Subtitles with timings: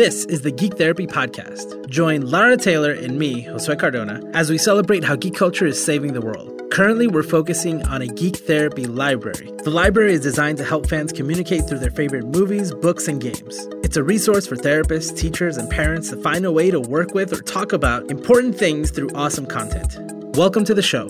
[0.00, 1.86] This is the Geek Therapy Podcast.
[1.90, 6.14] Join Lara Taylor and me, Josue Cardona, as we celebrate how geek culture is saving
[6.14, 6.58] the world.
[6.72, 9.52] Currently, we're focusing on a geek therapy library.
[9.62, 13.68] The library is designed to help fans communicate through their favorite movies, books, and games.
[13.84, 17.30] It's a resource for therapists, teachers, and parents to find a way to work with
[17.34, 19.98] or talk about important things through awesome content.
[20.34, 21.04] Welcome to the show.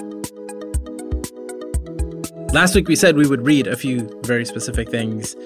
[2.52, 5.36] Last week we said we would read a few very specific things.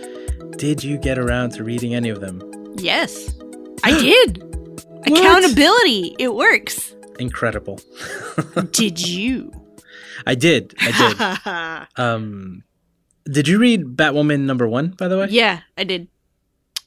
[0.56, 2.53] Did you get around to reading any of them?
[2.84, 3.34] Yes,
[3.82, 4.42] I did.
[5.06, 6.14] Accountability.
[6.18, 6.94] It works.
[7.18, 7.80] Incredible.
[8.72, 9.52] Did you?
[10.26, 10.74] I did.
[10.80, 11.98] I did.
[12.04, 12.62] um,
[13.24, 14.88] did you read Batwoman number one?
[14.88, 16.08] By the way, yeah, I did.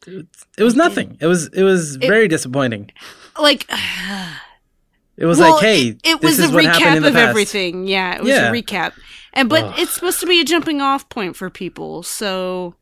[0.05, 1.17] it was nothing.
[1.19, 2.91] It was it was very disappointing.
[3.39, 3.67] Like,
[5.17, 7.07] It was well, like, hey, it, it this was is a what happened in recap
[7.07, 7.29] of past.
[7.29, 7.87] everything.
[7.87, 8.49] Yeah, it was Yeah.
[8.49, 8.93] a recap.
[9.33, 9.73] And but Ugh.
[9.79, 12.75] it's supposed to be a jumping off point for people, so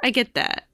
[0.00, 0.66] I get that.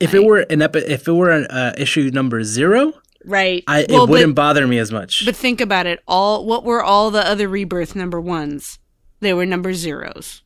[0.00, 2.92] If it were an epi- if it were an uh, issue number zero,
[3.24, 3.64] Right.
[3.66, 5.24] I Well, it wouldn't bother me as much.
[5.26, 6.00] But, think about it.
[6.06, 8.78] All what were all the other rebirth number ones?
[9.20, 10.42] They were number zeros.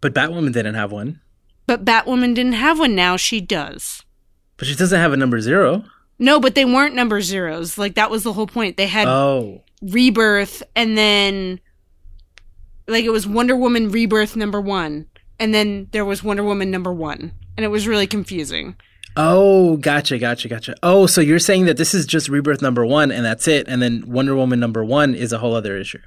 [0.00, 1.20] but Batwoman didn't have one.
[1.66, 2.94] But Batwoman didn't have one.
[2.94, 4.04] Now she does.
[4.56, 5.84] But she doesn't have a number zero.
[6.18, 7.76] No, but they weren't number zeros.
[7.76, 8.76] Like that was the whole point.
[8.76, 11.60] They had Oh, rebirth and then
[12.86, 15.06] like it was Wonder Woman rebirth number 1
[15.40, 18.76] and then there was Wonder Woman number 1 and it was really confusing.
[19.16, 20.74] oh, gotcha, gotcha, gotcha.
[20.82, 23.80] Oh, so you're saying that this is just Rebirth number one and that's it, and
[23.80, 26.00] then Wonder Woman number one is a whole other issue.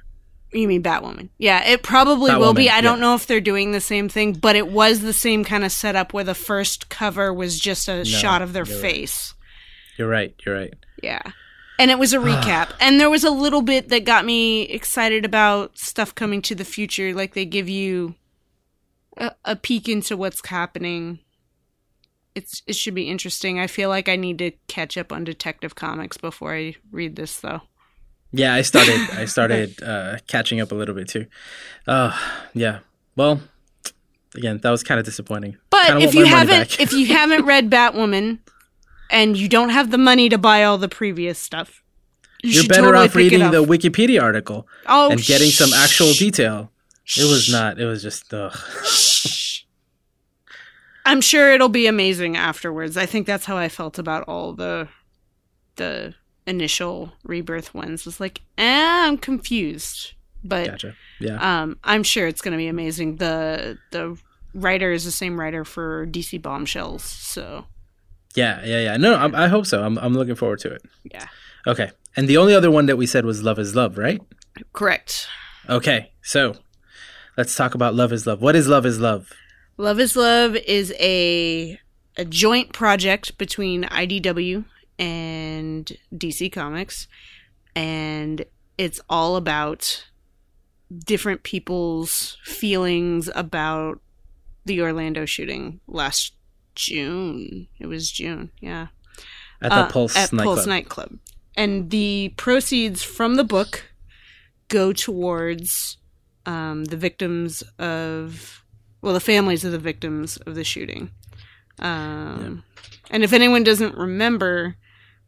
[0.52, 1.28] You mean Batwoman?
[1.38, 2.66] Yeah, it probably will be.
[2.66, 5.44] Batwoman, I don't know if they're doing the same thing, but it was the same
[5.44, 8.82] kind of setup where the first cover was just a shot of their you're right.
[8.82, 9.34] face.
[9.96, 10.34] You're right.
[10.44, 10.74] You're right.
[11.02, 11.22] Yeah.
[11.78, 12.72] And it was a recap.
[12.80, 16.64] and there was a little bit that got me excited about stuff coming to the
[16.64, 17.14] future.
[17.14, 18.16] Like they give you
[19.16, 21.20] a, a peek into what's happening.
[22.34, 23.58] It's it should be interesting.
[23.58, 27.40] I feel like I need to catch up on Detective Comics before I read this
[27.40, 27.62] though.
[28.32, 29.00] Yeah, I started.
[29.12, 31.26] I started uh, catching up a little bit too.
[31.86, 32.16] Uh,
[32.54, 32.80] yeah.
[33.16, 33.40] Well,
[34.34, 35.56] again, that was kind of disappointing.
[35.70, 38.38] But if you haven't if you haven't read Batwoman
[39.10, 41.82] and you don't have the money to buy all the previous stuff,
[42.42, 46.70] you You're better totally off reading the Wikipedia article oh, and getting some actual detail.
[47.16, 47.80] It was not.
[47.80, 48.32] It was just.
[48.32, 48.56] Ugh.
[51.06, 52.96] I'm sure it'll be amazing afterwards.
[52.96, 54.88] I think that's how I felt about all the
[55.76, 56.14] the
[56.46, 58.04] initial rebirth ones.
[58.04, 60.12] Was like, eh, I'm confused,
[60.44, 60.94] but Gotcha.
[61.20, 61.62] Yeah.
[61.62, 63.16] um, I'm sure it's going to be amazing.
[63.16, 64.16] the The
[64.54, 67.64] writer is the same writer for DC Bombshells, so
[68.34, 68.60] Yeah.
[68.64, 68.80] Yeah.
[68.80, 68.96] Yeah.
[68.96, 69.82] No, I'm, I hope so.
[69.82, 69.98] I'm.
[69.98, 70.82] I'm looking forward to it.
[71.04, 71.26] yeah,
[71.66, 71.90] Okay.
[72.16, 74.20] And the only other one that we said was Love is Love, right?
[74.72, 75.28] correct.
[75.68, 76.10] Okay.
[76.22, 76.56] So
[77.36, 78.42] let's talk about Love is Love.
[78.42, 79.30] What is Love is Love?
[79.80, 81.80] Love is Love is a
[82.18, 84.66] a joint project between IDW
[84.98, 87.08] and DC Comics
[87.74, 88.44] and
[88.76, 90.04] it's all about
[91.06, 94.00] different people's feelings about
[94.66, 96.34] the Orlando shooting last
[96.74, 97.68] June.
[97.78, 98.88] It was June, yeah.
[99.62, 100.56] At the Uh, Pulse at nightclub.
[100.56, 101.18] Pulse nightclub.
[101.56, 103.92] And the proceeds from the book
[104.68, 105.96] go towards
[106.46, 108.59] um, the victims of,
[109.02, 111.10] well, the families of the victims of the shooting.
[111.78, 112.64] Um,
[113.10, 114.76] And if anyone doesn't remember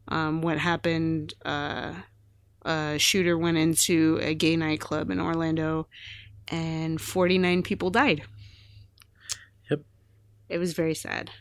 [0.07, 1.93] um, what happened, uh,
[2.63, 5.87] a shooter went into a gay nightclub in Orlando
[6.49, 8.23] and 49 people died.
[9.69, 9.81] Yep.
[10.49, 11.31] It was very sad.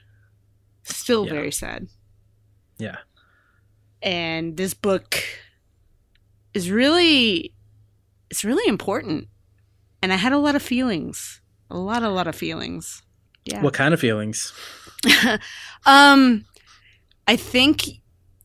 [0.85, 1.33] Still Yeah.
[1.33, 1.89] very sad
[2.79, 2.97] Yeah.
[4.03, 5.23] and this book
[6.55, 7.55] is really
[8.31, 9.29] it's really important
[10.03, 11.41] and i had a lot of feelings
[11.73, 13.03] a lot a lot of feelings.
[13.45, 13.63] Yeah.
[13.63, 14.53] What kind of feelings?
[15.87, 16.45] um
[17.27, 17.89] i think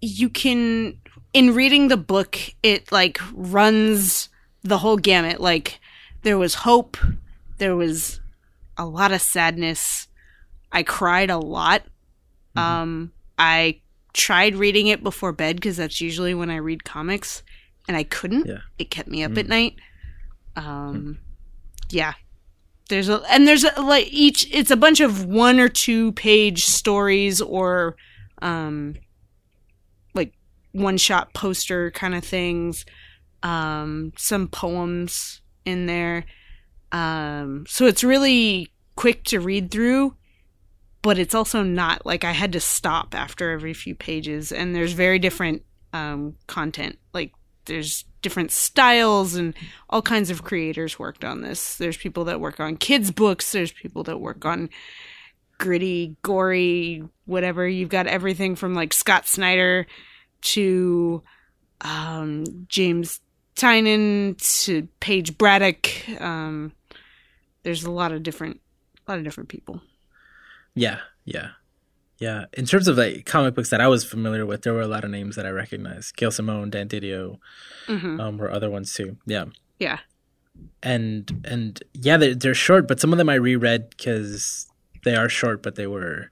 [0.02, 0.98] you can
[1.34, 4.30] in reading the book it like runs
[4.64, 5.40] the whole gamut.
[5.40, 5.80] Like
[6.24, 6.98] there was hope
[7.60, 8.20] there was
[8.78, 10.08] a lot of sadness.
[10.72, 11.84] I cried a lot.
[12.56, 13.80] Um i
[14.14, 17.44] tried reading it before bed because that's usually when i read comics
[17.88, 18.48] and i couldn't.
[18.48, 18.62] Yeah.
[18.80, 19.76] it kept me up at night.
[20.56, 21.20] Um
[21.92, 22.14] yeah
[22.88, 26.66] there's a and there's a, like each it's a bunch of one or two page
[26.66, 27.96] stories or
[28.42, 28.96] um
[30.14, 30.34] like
[30.72, 32.86] one shot poster kind of things
[33.44, 36.26] um some poems in there.
[36.92, 40.16] Um so it's really quick to read through
[41.04, 44.52] but it's also not like i had to stop after every few pages.
[44.52, 45.64] And there's very different
[45.94, 46.98] um content.
[47.14, 47.34] Like
[47.66, 49.54] there's different styles and
[49.90, 53.72] all kinds of creators worked on this there's people that work on kids books there's
[53.72, 54.70] people that work on
[55.58, 57.68] gritty, gory, whatever.
[57.68, 59.88] You've got everything from like Scott Snyder
[60.42, 61.24] to
[61.82, 63.20] um, James
[63.56, 65.88] Tynion to Paige Braddock.
[66.22, 66.74] Um,
[67.64, 68.62] there's a lot of different,
[69.08, 69.82] a lot of different people.
[70.76, 71.50] Yeah, yeah,
[72.20, 72.46] yeah.
[72.54, 75.04] In terms of like comic books that I was familiar with, there were a lot
[75.04, 76.16] of names that I recognized.
[76.16, 77.38] Gail Simone, Dan DiDio,
[77.88, 79.18] hmm um, were other ones too.
[79.26, 79.46] Yeah,
[79.80, 80.00] Yeah.
[80.84, 84.68] and and yeah, they're, they're short, but some of them I reread because
[85.04, 86.32] they are short, but they were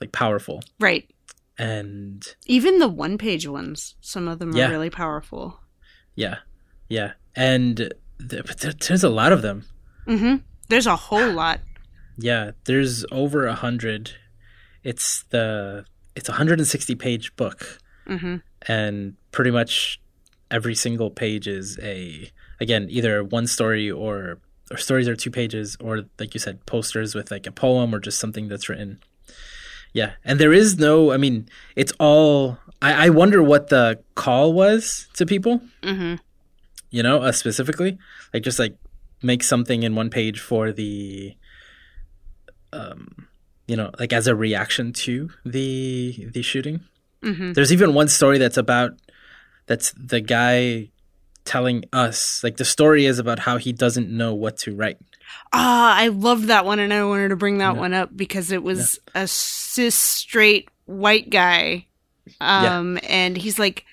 [0.00, 0.62] like powerful.
[0.78, 1.10] Right.
[1.58, 4.68] And Even the one page ones, some of them Yeah.
[4.68, 5.60] are really powerful.
[6.14, 6.38] yeah,
[6.88, 9.64] yeah, and but there, there's a lot of them.
[10.06, 10.36] Mm-hmm.
[10.68, 11.60] There's a whole lot.
[12.16, 14.12] Yeah, there's over a hundred.
[14.90, 15.84] It's the
[16.16, 18.36] it's a hundred and sixty page book, hmm
[18.66, 20.00] and pretty much
[20.50, 22.30] every single page is a
[22.60, 24.38] again either one story or
[24.70, 28.00] or stories are two pages or like you said posters with like a poem or
[28.00, 28.98] just something that's written.
[29.92, 31.12] Yeah, and there is no.
[31.12, 32.58] I mean, it's all.
[32.80, 35.60] I, I wonder what the call was to people.
[35.84, 36.16] hmm
[36.90, 37.98] you know, uh, specifically,
[38.32, 38.74] like just like
[39.22, 41.36] make something in one page for the,
[42.72, 43.27] um,
[43.68, 46.80] you know, like as a reaction to the the shooting.
[47.22, 48.92] hmm There's even one story that's about
[49.66, 50.90] that's the guy
[51.44, 54.98] telling us like the story is about how he doesn't know what to write.
[55.52, 57.80] Ah, I love that one, and I wanted to bring that Yeah.
[57.80, 61.86] one up because it was a cis straight white guy,
[62.40, 63.84] um, and he's like,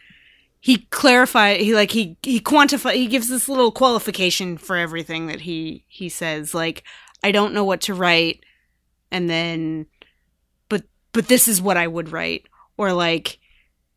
[0.61, 5.41] he clarify, he like he he quantify, he gives this little qualification for everything that
[5.41, 6.83] he he says, like,
[7.21, 8.44] I don't know what to write,
[9.15, 9.85] and then,
[10.67, 10.83] but
[11.13, 12.47] but this is what I would write,
[12.77, 13.39] or like,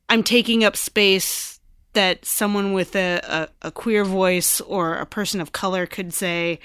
[0.08, 1.58] I'm taking up space
[1.94, 3.20] that someone with a,
[3.62, 6.60] a, a queer voice or a person of color could say.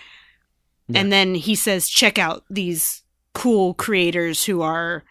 [0.96, 3.02] And then he says check out these
[3.34, 5.04] cool creators who are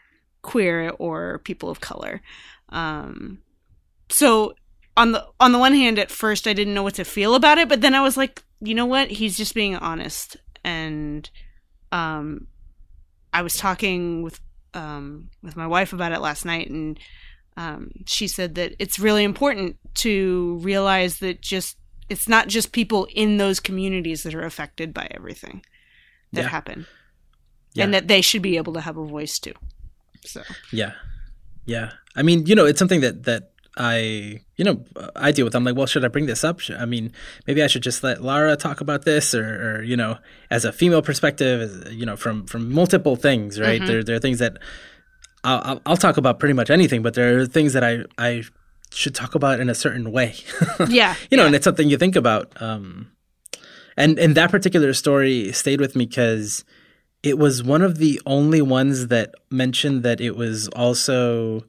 [0.43, 2.21] queer or people of color.
[2.69, 3.39] Um
[4.09, 4.55] so
[4.97, 7.57] on the on the one hand at first i didn't know what to feel about
[7.57, 9.11] it but then i was like you know what?
[9.11, 11.29] He's just being honest and
[11.91, 12.47] um
[13.33, 14.41] i was talking with
[14.75, 16.99] um with my wife about it last night and
[17.57, 21.77] um she said that it's really important to realize that just
[22.09, 25.65] it's not just people in those communities that are affected by everything
[26.33, 26.49] that Yeah.
[26.49, 26.87] happen
[27.75, 27.85] Yeah.
[27.85, 29.55] and that they should be able to have a voice too
[30.25, 30.43] so
[30.73, 30.93] Yeah,
[31.67, 31.93] yeah.
[32.15, 34.85] I mean, you know, it's something that that I, you know,
[35.17, 35.55] I deal with.
[35.55, 36.61] I'm like, well, should I bring this up?
[36.61, 37.13] Should, I mean,
[37.47, 40.19] maybe I should just let Lara talk about this, or, or you know,
[40.51, 43.81] as a female perspective, as, you know, from from multiple things, right?
[43.81, 43.87] Mhm.
[43.87, 44.59] There there are things that
[45.45, 48.43] I'll, I'll I'll talk about pretty much anything, but there are things that I I
[48.93, 50.35] should talk about in a certain way.
[50.89, 51.47] yeah you know, yeah.
[51.47, 52.53] and it's something you think about.
[52.61, 53.11] Um,
[53.97, 56.65] and and that particular story stayed with me because
[57.23, 61.65] it was one of the only ones that mentioned that it was also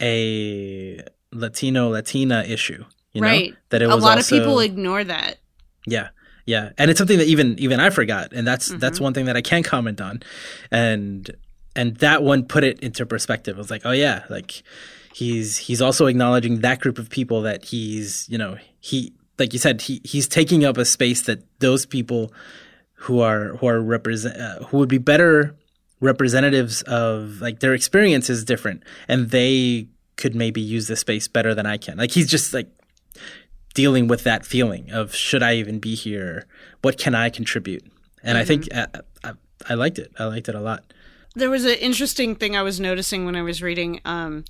[0.00, 1.00] a
[1.32, 2.84] Latino Latina issue.
[3.12, 3.46] You know?
[3.70, 5.36] That it a was lot also, of people ignore that
[5.86, 6.08] yeah,
[6.44, 9.02] yeah, and it's something that even even I forgot, and that's that's Mhm.
[9.02, 10.22] one thing that I can comment on,
[10.70, 11.30] and
[11.74, 13.56] and that one put it into perspective.
[13.56, 14.62] It was like, oh yeah, like
[15.14, 19.58] he's he's also acknowledging that group of people that he's you know he like you
[19.60, 22.32] said he he's taking up a space that those people
[22.94, 25.54] who are who are represent uh, who would be better
[26.00, 31.54] representatives of like their experience is different and they could maybe use the space better
[31.54, 31.96] than I can.
[31.96, 32.68] Like he's just like
[33.74, 36.46] dealing with that feeling of should I even be here?
[36.82, 37.84] What can I contribute?
[38.22, 38.86] And I think uh,
[39.22, 39.32] I,
[39.68, 40.12] I liked it.
[40.18, 40.92] I liked it a lot.
[41.34, 44.00] there was an interesting thing I was noticing when I was reading.
[44.04, 44.44] Um,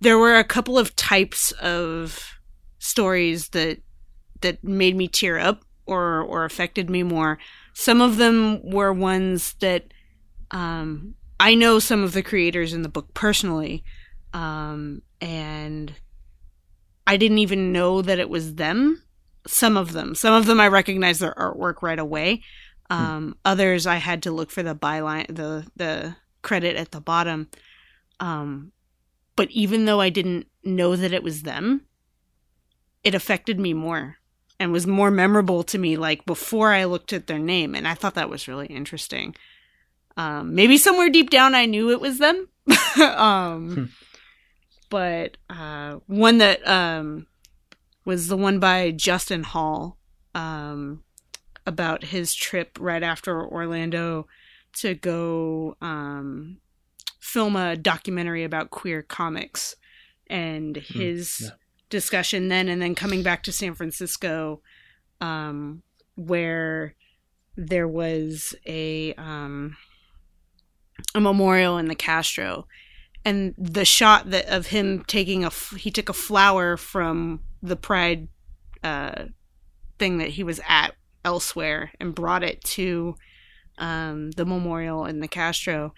[0.00, 2.38] there were a couple of types of
[2.78, 3.78] stories that
[4.40, 7.38] that made me tear up or or affected me more.
[7.78, 9.94] Some of them were ones that
[10.50, 13.84] um, I know some of the creators in the book personally,
[14.32, 15.94] um, and
[17.06, 19.00] I didn't even know that it was them.
[19.46, 22.42] Some of them, some of them, I recognized their artwork right away.
[22.90, 27.48] Um, Others, I had to look for the byline, the the credit at the bottom.
[28.18, 28.72] Um,
[29.36, 31.82] but even though I didn't know that it was them,
[33.04, 34.17] it affected me more
[34.60, 35.96] and was more memorable to me.
[35.96, 39.34] Like before I looked at their name, and I thought that was really interesting.
[40.16, 42.48] Um, maybe somewhere deep down, I knew it was them.
[43.00, 43.84] um, Hmm.
[44.90, 47.26] But uh, one that um,
[48.04, 49.98] was the one by Justin Hall
[50.34, 51.02] um,
[51.66, 54.26] about his trip right after Orlando
[54.78, 56.58] to go um,
[57.20, 59.76] film a documentary about queer comics
[60.28, 61.50] and his yeah.
[61.90, 64.60] Discussion then and then coming back to San Francisco
[65.20, 65.82] um,
[66.16, 66.94] where
[67.56, 69.76] there was a um,
[71.14, 72.66] a memorial in the Castro,
[73.24, 78.28] and the shot that of him taking a he took a flower from the Pride
[78.82, 79.24] uh,
[79.98, 83.16] thing that he was at elsewhere and brought it to
[83.78, 85.92] um, the memorial in the Castro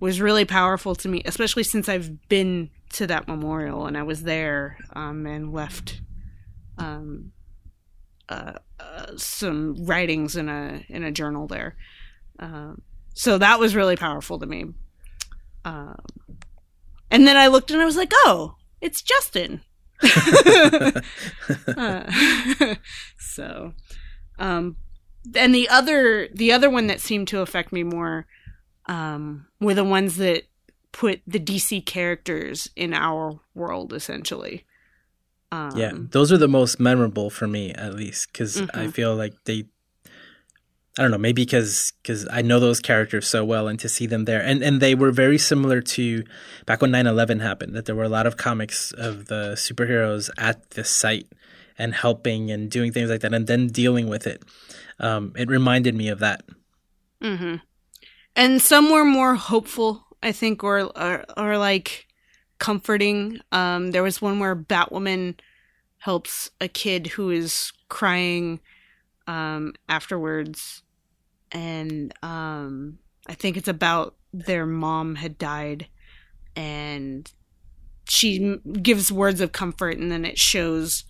[0.00, 4.22] was really powerful to me, especially since I've been to that memorial and I was
[4.22, 6.00] there um, and left
[6.78, 7.32] um,
[8.28, 11.76] uh, uh, some writings in a in a journal there.
[12.38, 12.82] Um,
[13.14, 14.66] so that was really powerful to me.
[15.64, 16.04] Um,
[17.10, 19.60] and then I looked and I was like, "Oh, it's Justin."
[21.76, 22.74] uh,
[23.18, 23.72] so,
[24.38, 24.76] um,
[25.34, 28.26] and the other the other one that seemed to affect me more
[28.86, 30.44] um, were the ones that
[30.94, 34.64] put the DC characters in our world, essentially.
[35.50, 38.78] Um, yeah, those are the most memorable for me, at least, because mm-hmm.
[38.78, 39.64] I feel like they.
[40.96, 44.06] I don't know, maybe because because I know those characters so well, and to see
[44.06, 46.22] them there, and and they were very similar to
[46.64, 47.74] back when 9-11 happened.
[47.74, 51.26] That there were a lot of comics of the superheroes at the site
[51.76, 54.44] and helping and doing things like that, and then dealing with it.
[55.00, 56.44] Um, it reminded me of that.
[57.20, 57.56] Mm-hmm
[58.36, 62.08] and some were more hopeful, I think, or or, or like
[62.58, 63.40] comforting.
[63.52, 65.38] Um, there was one where Batwoman
[65.98, 68.60] helps a kid who is crying
[69.26, 70.82] um, afterwards,
[71.52, 75.88] and um, I think it's about their mom had died,
[76.56, 77.30] and
[78.08, 81.04] she gives words of comfort, and then it shows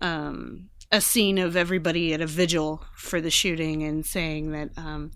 [0.00, 5.10] um, a scene of everybody at a vigil for the shooting and saying that um,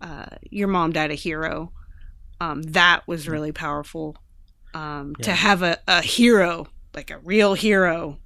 [0.00, 1.72] uh, your mom died a hero.
[2.42, 4.16] Um, that was really powerful.
[4.74, 5.26] Um, yeah.
[5.26, 8.18] To have a, a hero, like a real hero,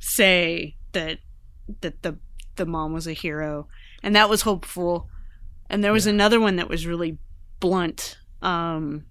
[0.00, 1.18] say that
[1.80, 2.18] that the
[2.56, 3.68] the mom was a hero,
[4.02, 5.08] and that was hopeful.
[5.70, 6.12] And there was yeah.
[6.14, 7.18] another one that was really
[7.60, 9.04] blunt, um,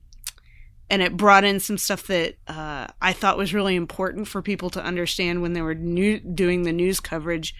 [0.89, 4.69] and it brought in some stuff that uh, I thought was really important for people
[4.71, 7.55] to understand when they were new, doing the news coverage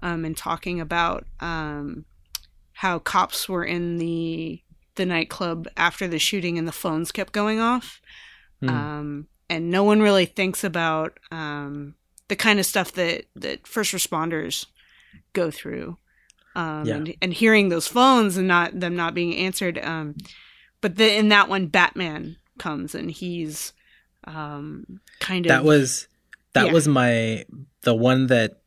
[0.00, 2.04] um, and talking about um,
[2.72, 4.62] how cops were in the
[4.96, 8.00] the nightclub after the shooting and the phones kept going off.
[8.62, 8.70] Mm.
[8.70, 11.94] Um, and no one really thinks about um,
[12.28, 14.66] the kind of stuff that, that first responders
[15.32, 15.96] go through.
[16.54, 16.94] Um, yeah.
[16.94, 19.78] and, and hearing those phones and not them not being answered.
[19.78, 20.16] Um,
[20.80, 23.72] but the, in that one, Batman comes and he's
[24.24, 26.08] um, kind of that was
[26.54, 26.72] that yeah.
[26.72, 27.44] was my
[27.82, 28.60] the one that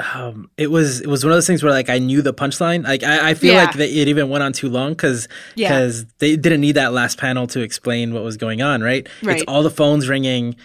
[0.00, 2.84] um, it was it was one of those things where like I knew the punchline.
[2.84, 3.64] Like I, I feel yeah.
[3.64, 6.08] like it even went on too long because because yeah.
[6.18, 8.82] they didn't need that last panel to explain what was going on.
[8.82, 9.08] Right?
[9.22, 9.36] right?
[9.36, 10.56] It's all the phones ringing.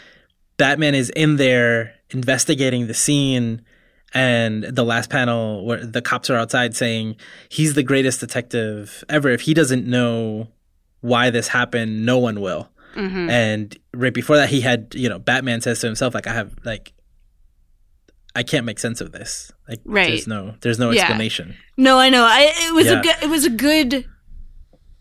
[0.57, 3.61] Batman is in there investigating the scene,
[4.15, 7.15] and the last panel where the cops are outside saying
[7.49, 9.29] he's the greatest detective ever.
[9.29, 10.47] If he doesn't know
[11.01, 12.69] why this happened, no one will.
[12.95, 13.29] Mm-hmm.
[13.29, 16.55] And right before that, he had you know Batman says to himself like I have
[16.65, 16.93] like
[18.35, 19.51] I can't make sense of this.
[19.67, 20.07] Like, right.
[20.07, 21.55] there's no, there's no explanation.
[21.77, 22.23] No, I know.
[22.23, 22.99] I it was yeah.
[22.99, 24.05] a good, it was a good.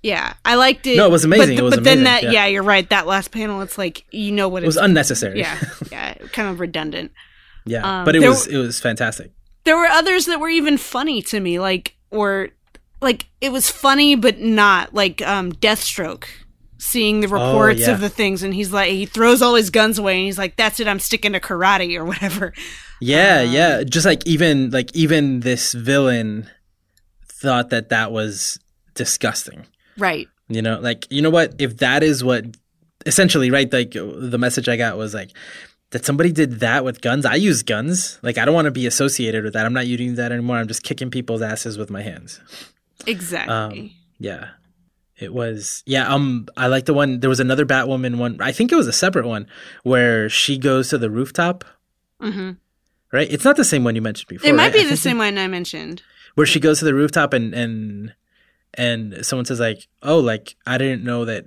[0.03, 0.97] Yeah, I liked it.
[0.97, 1.57] No, it was amazing.
[1.57, 2.05] But, it was but amazing.
[2.05, 2.31] then that, yeah.
[2.31, 2.47] yeah.
[2.47, 2.89] you're right.
[2.89, 5.41] That last panel, it's like you know what it was unnecessary.
[5.41, 5.59] Yeah,
[5.91, 7.13] yeah, kind of redundant.
[7.67, 9.31] Yeah, um, but it was it was fantastic.
[9.65, 12.49] There were others that were even funny to me, like or
[13.01, 16.25] like it was funny but not like um Deathstroke
[16.79, 17.91] seeing the oh, reports oh, yeah.
[17.91, 20.57] of the things and he's like he throws all his guns away and he's like
[20.57, 22.53] that's it i'm sticking to karate or whatever.
[23.01, 26.49] Yeah um, yeah just like even like even this villain
[27.25, 28.59] thought that that was
[28.95, 29.67] disgusting.
[29.97, 30.29] Right.
[30.49, 31.55] You know like you know what?
[31.59, 32.45] If that is what
[33.07, 35.31] essentially right like the message i got was like
[35.91, 37.25] that somebody did that with guns.
[37.25, 38.19] I use guns.
[38.23, 39.67] Like i don't want to be associated with that.
[39.67, 40.57] I'm not using that anymore.
[40.57, 42.41] I'm just kicking people's asses with my hands.
[43.07, 43.55] Exactly.
[43.55, 44.51] Um, yeah
[45.19, 46.13] it was yeah.
[46.13, 47.21] Um, I like the one.
[47.21, 48.39] There was another Batwoman one.
[48.41, 49.47] I think it was a separate one
[49.83, 51.65] where she goes to the rooftop.
[52.23, 52.53] Mm-hmm.
[53.13, 53.31] Right.
[53.31, 54.49] It's not the same one you mentioned before.
[54.49, 54.83] It might right?
[54.83, 56.03] be the same one I mentioned.
[56.35, 58.15] Where she goes to the rooftop and and
[58.75, 61.47] and someone says like, "Oh, like I didn't know that."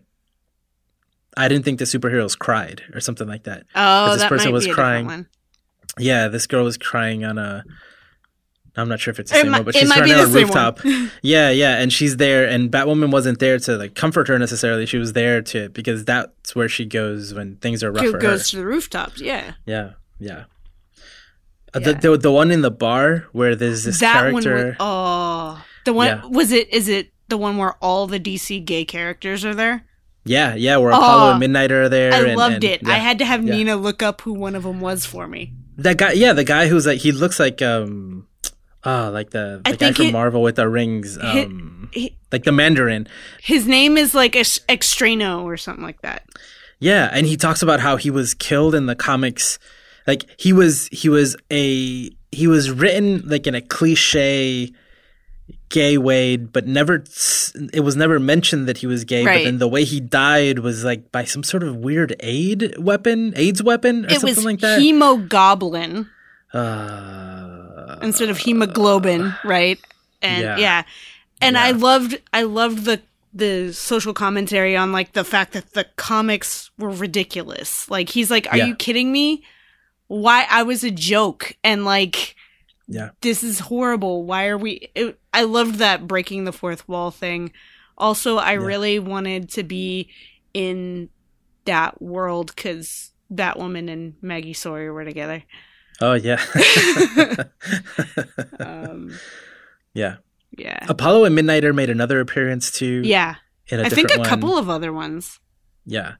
[1.37, 3.65] I didn't think the superheroes cried or something like that.
[3.73, 5.05] Oh, this that person might was crying.
[5.05, 5.27] One.
[5.97, 7.63] Yeah, this girl was crying on a
[8.75, 10.27] I'm not sure if it's the it same might, one, but she's running on a
[10.27, 10.79] rooftop.
[11.21, 14.85] yeah, yeah, and she's there, and Batwoman wasn't there to like comfort her necessarily.
[14.85, 18.05] She was there to because that's where she goes when things are rough.
[18.05, 18.51] She goes her.
[18.51, 19.19] to the rooftops.
[19.19, 19.53] Yeah.
[19.65, 20.45] Yeah, yeah.
[21.73, 24.55] Uh, the, the, the one in the bar where there's this that character.
[24.55, 26.25] One was, oh, the one yeah.
[26.25, 26.69] was it?
[26.69, 29.85] Is it the one where all the DC gay characters are there?
[30.23, 32.13] Yeah, yeah, where Apollo oh, and Midnight are there.
[32.13, 32.83] I and, loved and, it.
[32.83, 33.55] Yeah, I had to have yeah.
[33.55, 35.53] Nina look up who one of them was for me.
[35.77, 38.27] That guy, yeah, the guy who's like he looks like um
[38.83, 41.17] Ah, like the, the guy from it, Marvel with the rings.
[41.21, 43.07] Um, it, like the Mandarin.
[43.41, 46.25] His name is like Ex- Extrano or something like that.
[46.79, 49.59] Yeah, and he talks about how he was killed in the comics.
[50.07, 54.71] Like he was he was a he was written like in a cliche
[55.69, 57.03] gay way, but never
[57.73, 59.23] it was never mentioned that he was gay.
[59.23, 59.37] Right.
[59.39, 63.33] But then the way he died was like by some sort of weird aid weapon,
[63.35, 64.79] AIDS weapon, or It something was like that.
[64.79, 66.07] hemogoblin
[66.53, 67.40] uh,
[68.01, 69.79] instead of hemoglobin, right?
[70.21, 70.57] And Yeah.
[70.57, 70.83] yeah,
[71.41, 73.01] and I loved I loved the
[73.33, 77.89] the social commentary on like the fact that the comics were ridiculous.
[77.89, 78.65] Like he's like, "Are Yeah.
[78.67, 79.43] you kidding me?
[80.07, 82.35] Why I was a joke?" And like
[82.87, 84.25] yeah, this is horrible.
[84.25, 84.89] Why are we?
[84.95, 87.51] It, I loved that breaking the fourth wall thing.
[87.97, 90.09] Also, I really wanted to be
[90.53, 91.09] in
[91.65, 95.43] that world because Batwoman and Maggie Sawyer were together.
[96.01, 96.43] Oh yeah,
[98.59, 99.17] Um,
[99.93, 100.17] yeah.
[100.57, 103.01] yeah, Apollo and Midnighter made another appearance too.
[103.05, 103.35] yeah.
[103.67, 104.27] in a I think a one.
[104.27, 105.39] couple of other ones.
[105.85, 106.13] Yeah,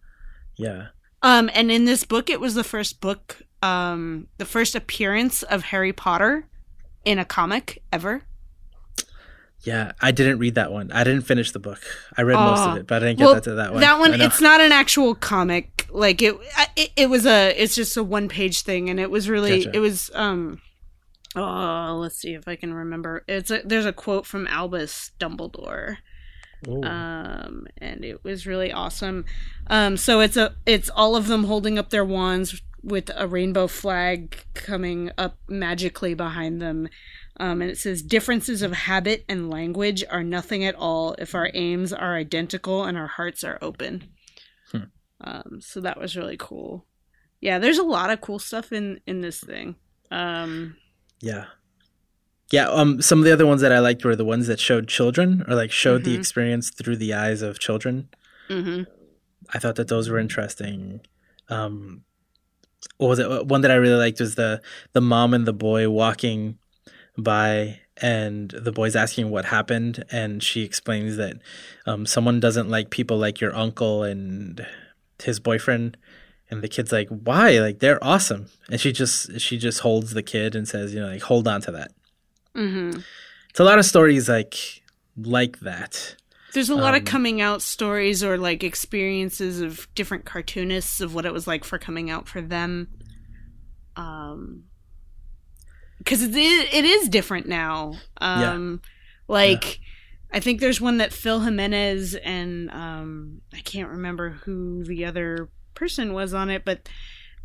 [0.56, 0.88] yeah.
[1.22, 5.64] Um, and in this book, it was the first book, um, the first appearance of
[5.66, 6.48] Harry Potter
[7.06, 8.24] in a comic ever.
[9.64, 10.92] Yeah, I didn't read that one.
[10.92, 11.80] I didn't finish the book.
[12.18, 12.78] I read most of Oh.
[12.78, 13.82] it, but I didn't get Well, that to that one.
[13.82, 15.71] That one, it's not an actual comic.
[15.92, 16.36] Like it,
[16.76, 19.76] it, it was a, it's just a one page thing, and it was really, Gotcha.
[19.76, 20.62] it was, um,
[21.36, 23.24] oh, let's see if I can remember.
[23.28, 25.98] It's a, there's a quote from Albus Dumbledore.
[26.68, 26.84] Ooh.
[26.84, 29.26] um and it was really awesome
[29.66, 33.66] um so it's a it's all of them holding up their wands with a rainbow
[33.66, 36.88] flag coming up magically behind them
[37.40, 41.50] um and it says differences of habit and language are nothing at all if our
[41.56, 44.04] aims are identical and our hearts are open.
[45.24, 46.86] Um so that was really cool
[47.42, 49.76] yeah there's a lot of cool stuff in in this thing
[50.12, 50.76] um
[51.22, 51.46] yeah,
[52.52, 52.68] yeah.
[52.68, 55.46] Um, some of the other ones that I liked were the ones that showed children
[55.48, 56.20] or like showed the Mhm.
[56.20, 58.10] experience through the eyes of children.
[58.50, 58.84] Mm-hmm.
[59.54, 61.02] I thought that those were interesting.
[61.48, 62.04] Um,
[62.98, 63.46] what was it?
[63.46, 64.62] One that I really liked was the
[64.94, 66.58] the mom and the boy walking
[67.18, 71.38] by, and the boy's asking what happened, and she explains that
[71.86, 74.66] um, someone doesn't like people like your uncle and
[75.24, 75.98] his boyfriend,
[76.50, 77.60] and the kid's like, "Why?
[77.60, 81.08] Like they're awesome." And she just she just holds the kid and says, "You know,
[81.08, 81.92] like hold on to that."
[82.56, 83.00] mm-hmm.
[83.50, 84.82] It's a lot of stories like
[85.18, 86.16] like that.
[86.54, 91.14] There's a lot Um, of coming out stories or like experiences of different cartoonists of
[91.16, 92.90] what it was like for coming out for them.
[93.96, 94.64] Um,
[95.98, 97.94] because it it is different now.
[98.20, 98.82] Um,
[99.28, 99.80] like
[100.32, 105.50] I think there's one that Phil Jimenez and um, I can't remember who the other
[105.74, 106.88] person was on it, but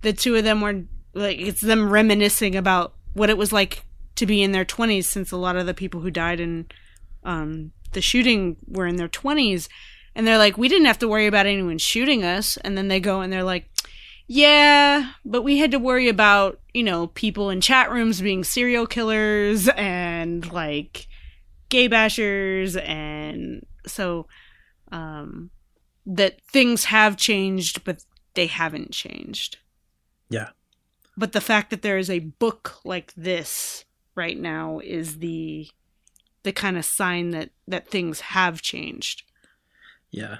[0.03, 3.85] the two of them were like it's them reminiscing about what it was like
[4.17, 6.67] to be in their 20s since a lot of the people who died in
[7.25, 9.69] um, the shooting were in their 20s
[10.15, 12.57] and they're like we didn't have to worry about anyone shooting us.
[12.59, 13.69] And then they go and they're like
[14.29, 18.87] yeah but we had to worry about you know people in chat rooms being serial
[18.87, 21.07] killers and like
[21.69, 24.27] gay bashers and so
[24.93, 25.51] um
[26.05, 28.03] that things have changed but
[28.35, 29.59] they haven't changed
[30.31, 30.51] Yeah.
[31.17, 35.69] but the fact that there is a book like this right now is the
[36.45, 39.25] the kind of sign that that things have changed
[40.13, 40.39] Yeah,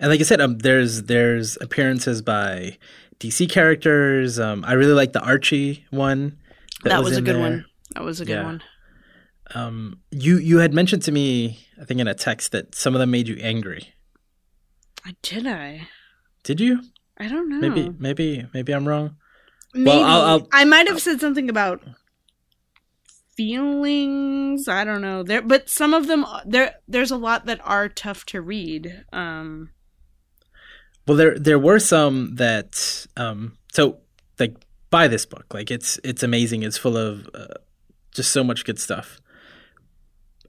[0.00, 2.76] and like I said, um, there's there's appearances by
[3.20, 4.40] DC characters.
[4.40, 6.38] Um, I really like the Archie one.
[6.82, 7.40] that, was, a good there.
[7.40, 8.42] one that was a good Yeah.
[8.44, 8.62] one
[9.54, 12.98] Um, you you had mentioned to me, I think in a text, that some of
[13.00, 13.94] them made you angry.
[15.22, 15.88] Did i
[16.42, 16.80] Did you?
[17.18, 19.16] i don't know Maybe maybe maybe I'm wrong.
[19.72, 21.80] maybe I'll- I'll- i might have said something about
[23.36, 27.88] feelings i don't know there but some of them there there's a lot that are
[27.88, 29.70] tough to read um
[31.06, 33.98] Well, there there were some that um, so
[34.40, 34.56] like
[34.90, 35.52] buy this book.
[35.52, 36.62] Like it's it's amazing.
[36.62, 37.54] It's full of uh,
[38.14, 39.20] just so much good stuff.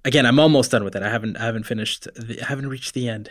[0.06, 1.04] Again, I'm almost done with it.
[1.04, 2.08] I haven't I haven't finished.
[2.16, 3.28] The, I haven't reached the end.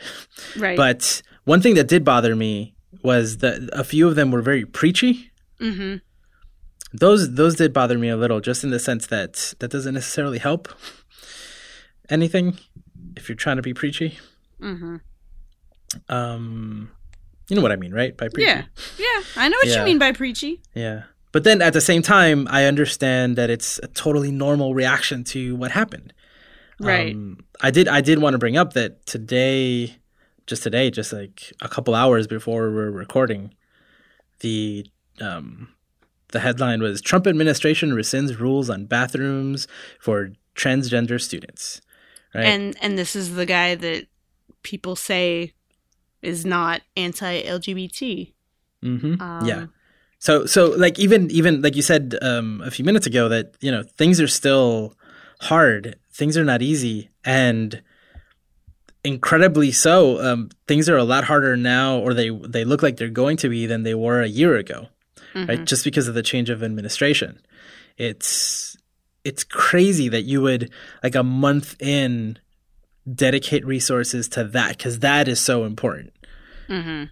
[0.59, 4.43] right But one thing that did bother me was that a few of them were
[4.43, 5.31] very preachy.
[5.61, 5.97] mm-hmm
[6.93, 10.39] Those those did bother me a little, just in the sense that that doesn't necessarily
[10.39, 10.69] help
[12.11, 12.59] anything
[13.17, 14.19] if you're trying to be preachy.
[14.61, 14.97] mm-hmm
[16.09, 16.91] Um,
[17.49, 18.17] you know what I mean, right?
[18.17, 18.49] By preachy.
[18.51, 18.63] yeah
[18.99, 19.79] yeah i know what Yeah.
[19.79, 21.03] you mean by preachy Yeah.
[21.33, 25.57] But then at the same time, I understand that it's a totally normal reaction to
[25.57, 26.13] what happened.
[26.81, 29.97] Right Um, I did I did want to bring up that today,
[30.47, 33.55] just today, just like a couple hours before we we're recording,
[34.41, 34.87] the
[35.21, 35.69] um,
[36.33, 39.69] the headline was Trump administration rescinds rules on bathrooms
[40.01, 41.81] for transgender students.
[42.35, 42.47] Right.
[42.47, 44.07] and and this is the guy that
[44.65, 45.53] people say
[46.23, 48.33] is not anti-LGBT.
[48.83, 49.67] hmm Um, yeah.
[50.19, 53.71] So so like even even like you said um, a few minutes ago that you
[53.71, 54.95] know things are still
[55.41, 55.97] hard.
[56.15, 57.83] Things are not easy, and
[59.03, 60.21] incredibly so.
[60.25, 63.49] Um, things are a lot harder now, or they they look like they're going to
[63.49, 64.89] be than they were a year ago.
[65.35, 65.49] mhm.
[65.49, 65.65] right?
[65.65, 67.41] Just because of the change of administration.
[67.99, 68.77] It's
[69.25, 70.71] it's crazy that you would
[71.03, 72.39] like a month in
[73.13, 76.13] dedicate resources to that because that is so important.
[76.69, 77.11] Mhm.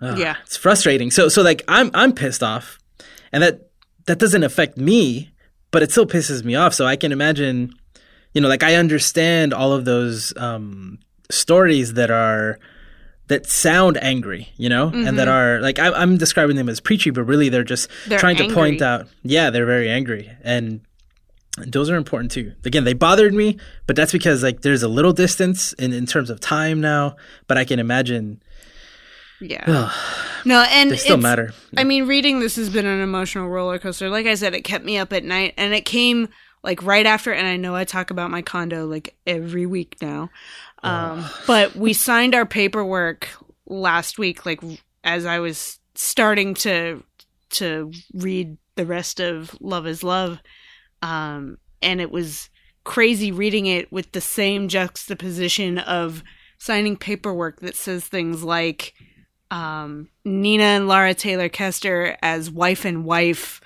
[0.00, 0.36] Ugh, Yeah.
[0.44, 1.10] it's frustrating.
[1.10, 2.78] So so like I'm I'm pissed off,
[3.30, 3.68] and that
[4.06, 5.32] that doesn't affect me,
[5.70, 6.72] but it still pisses me off.
[6.74, 7.72] So I can imagine,
[8.34, 10.98] you know, like I understand all of those um,
[11.30, 12.58] stories that are
[13.28, 17.10] that sound angry, you know, and that are like I, I'm describing them as preachy,
[17.10, 19.06] but really they're just They're trying to point out.
[19.22, 20.80] Yeah, they're very angry, and
[21.56, 22.52] those are important too.
[22.64, 26.28] Again, they bothered me, but that's because like there's a little distance in in terms
[26.28, 27.16] of time now.
[27.46, 28.42] But I can imagine
[29.40, 29.90] Yeah.
[30.46, 31.54] No, and they still matter.
[31.74, 34.10] I mean, reading this has been an emotional roller coaster.
[34.10, 36.28] Like I said, it kept me up at night, and it came
[36.64, 37.32] like right after.
[37.32, 40.30] And I know I talk about my condo like every week now,
[40.82, 43.28] um, but we signed our paperwork
[43.66, 44.44] last week.
[44.44, 44.60] Like
[45.04, 47.04] as I was starting to
[47.50, 50.40] to read the rest of Love Is Love,
[51.02, 52.48] um, and it was
[52.82, 56.24] crazy reading it with the same juxtaposition of
[56.58, 58.94] signing paperwork that says things like
[59.50, 63.60] um, Nina and Lara Taylor Kester as wife and wife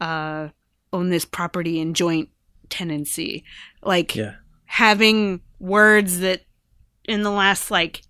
[0.00, 0.48] uh,
[0.92, 2.28] own this property in joint
[2.70, 3.44] tenancy.
[3.82, 6.42] Like Yeah, having words that
[7.04, 8.02] in the last like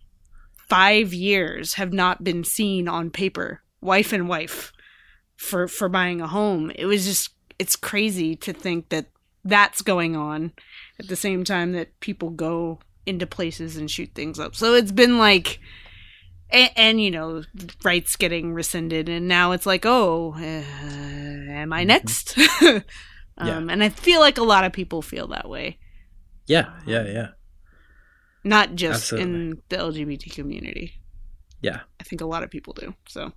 [0.69, 4.73] five years have not been seen on paper, wife and wife
[5.37, 6.71] for for buying a home.
[6.75, 9.07] It was just it's crazy to think that
[9.45, 10.53] that's going on
[10.99, 14.57] at the same time that people go into places and shoot things up.
[14.57, 15.61] So it's been like
[16.51, 17.43] and, and you know
[17.85, 22.39] rights getting rescinded and now it's like oh uh, am i next
[23.39, 23.73] um, Yeah.
[23.73, 25.79] and i feel like a lot of people feel that way
[26.49, 27.29] yeah, yeah, yeah,
[28.45, 29.33] not just Absolutely.
[29.33, 30.93] in the lgbt community
[31.61, 31.81] yeah.
[32.01, 33.31] i think a lot of people do so yeah.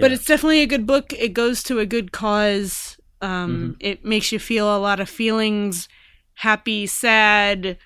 [0.00, 3.72] but it's definitely a good book it goes to a good cause um, Mm-hmm.
[3.80, 5.88] it makes you feel a lot of feelings
[6.34, 7.76] happy sad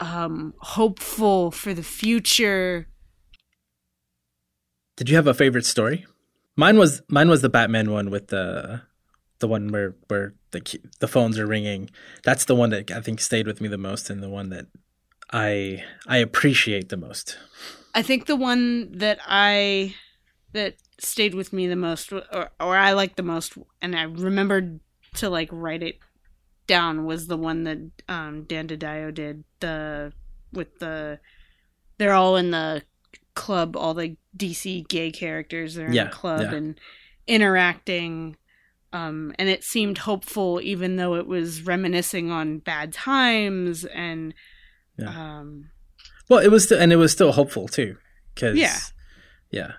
[0.00, 2.88] um, hopeful for the future
[4.96, 6.04] Did you have a favorite story?
[6.56, 8.82] Mine was mine was the Batman one with the
[9.42, 10.62] the one where where the
[11.00, 11.90] the phones are ringing.
[12.24, 14.68] That's the one that I think stayed with me the most, and the one that
[15.30, 17.38] I I appreciate the most.
[17.94, 19.94] I think the one that I
[20.52, 22.24] that stayed with me the most, or,
[22.60, 24.80] or I liked the most, and I remembered
[25.16, 25.98] to like write it
[26.66, 27.78] down was the one that
[28.08, 30.12] um, Dan DiDio did the
[30.52, 31.18] with the
[31.98, 32.82] they're all in the
[33.34, 36.54] club, all the DC gay characters are in Yeah, the club yeah.
[36.54, 36.80] and
[37.26, 38.36] interacting.
[38.92, 44.34] Um, and it seemed hopeful, even though it was reminiscing on bad times and
[44.98, 45.08] Yeah.
[45.40, 45.70] um,
[46.28, 47.96] Well, it was, still, and it was still hopeful too,
[48.34, 48.76] because Yeah.
[49.50, 49.72] yeah,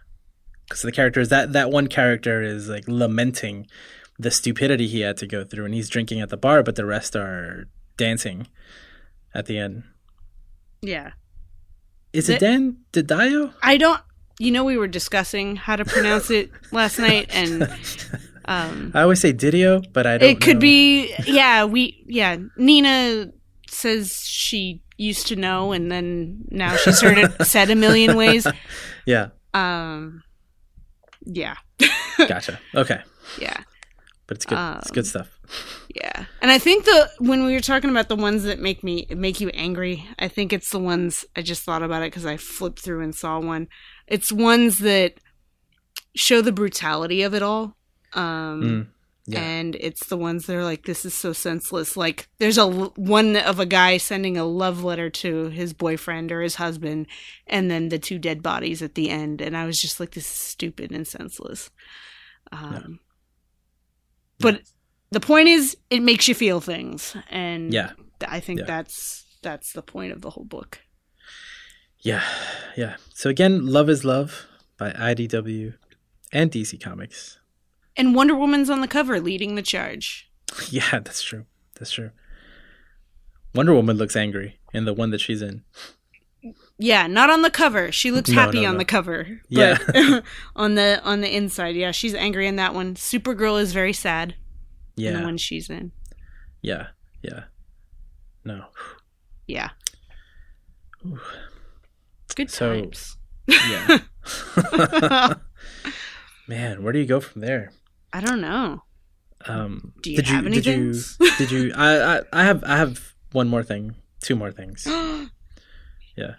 [0.67, 3.67] because the characters that that one character is like lamenting
[4.17, 6.85] the stupidity he had to go through, and he's drinking at the bar, but the
[6.85, 8.47] rest are dancing
[9.33, 9.83] at the end.
[10.81, 11.11] yeah.
[12.13, 13.53] Is it The- Dan DiDio?
[13.63, 13.99] I don't.
[14.39, 17.67] You know, we were discussing how to pronounce it last night, and
[18.45, 20.29] um, I always say DiDio, but I don't.
[20.29, 20.61] it could know.
[20.61, 21.13] be.
[21.25, 22.03] Yeah, we.
[22.07, 23.31] Yeah, Nina
[23.69, 28.45] says she used to know, and then now she's heard it said a million ways.
[29.05, 30.23] Yeah, Um,
[31.25, 31.55] yeah,
[32.17, 32.59] gotcha.
[32.75, 33.01] Okay,
[33.39, 33.57] yeah,
[34.27, 34.57] but it's good.
[34.77, 35.29] it's Um, good stuff.
[35.95, 36.25] yeah.
[36.41, 39.41] And I think the when we were talking about the ones that make me make
[39.41, 42.79] you angry, I think it's the ones I just thought about it because I flipped
[42.79, 43.67] through and saw one.
[44.07, 45.13] It's ones that
[46.15, 47.75] show the brutality of it all.
[48.15, 48.87] Um, Mm,
[49.25, 49.39] yeah.
[49.41, 53.37] and it's the ones that are like this is so senseless like there's a one
[53.37, 57.07] of a guy sending a love letter to his boyfriend or his husband
[57.47, 60.25] and then the two dead bodies at the end and i was just like this
[60.25, 61.69] is stupid and senseless
[62.51, 62.99] um
[64.39, 64.61] but
[65.11, 67.91] the point is it makes you feel things and Yeah.
[68.27, 68.65] i think Yeah.
[68.65, 70.81] that's that's the point of the whole book
[72.01, 72.23] Yeah,
[72.75, 72.97] yeah.
[73.13, 74.45] So again, Love is Love
[74.77, 75.73] by IDW
[76.33, 77.39] and DC Comics.
[77.97, 80.29] And wonder woman's on the cover leading the charge
[80.69, 81.45] Yeah, that's true.
[81.79, 82.11] That's true.
[83.55, 85.63] Wonder Woman looks angry in the one that she's in.
[86.77, 87.91] Yeah, not on the cover.
[87.91, 88.79] She looks No, happy no, on no.
[88.79, 89.41] the cover.
[89.49, 89.77] Yeah.
[89.87, 90.23] But
[90.55, 92.95] on the on the inside, yeah, she's angry in that one.
[92.95, 94.35] Supergirl is very sad
[94.97, 95.91] in the one she's in.
[96.61, 96.87] yeah,
[97.21, 97.43] yeah.
[98.45, 98.65] No.
[99.47, 99.69] Yeah.
[101.05, 101.19] Ooh.
[102.35, 103.17] Good So- times.
[103.47, 103.99] Yeah.
[106.47, 107.71] Man, where do you go from there?
[108.13, 108.83] I don't know.
[109.45, 110.93] Um, Do you did have you, did you
[111.37, 114.87] did you I, I I have I have one more thing, two more things.
[116.15, 116.35] Yeah.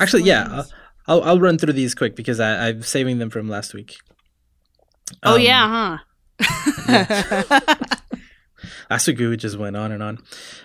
[0.00, 0.72] Actually, yeah, ones.
[1.06, 3.94] I'll I'll run through these quick because I, I'm saving them from last week.
[5.22, 5.98] oh Um, yeah,
[6.88, 7.60] huh?
[8.90, 10.18] last week we just went on and on.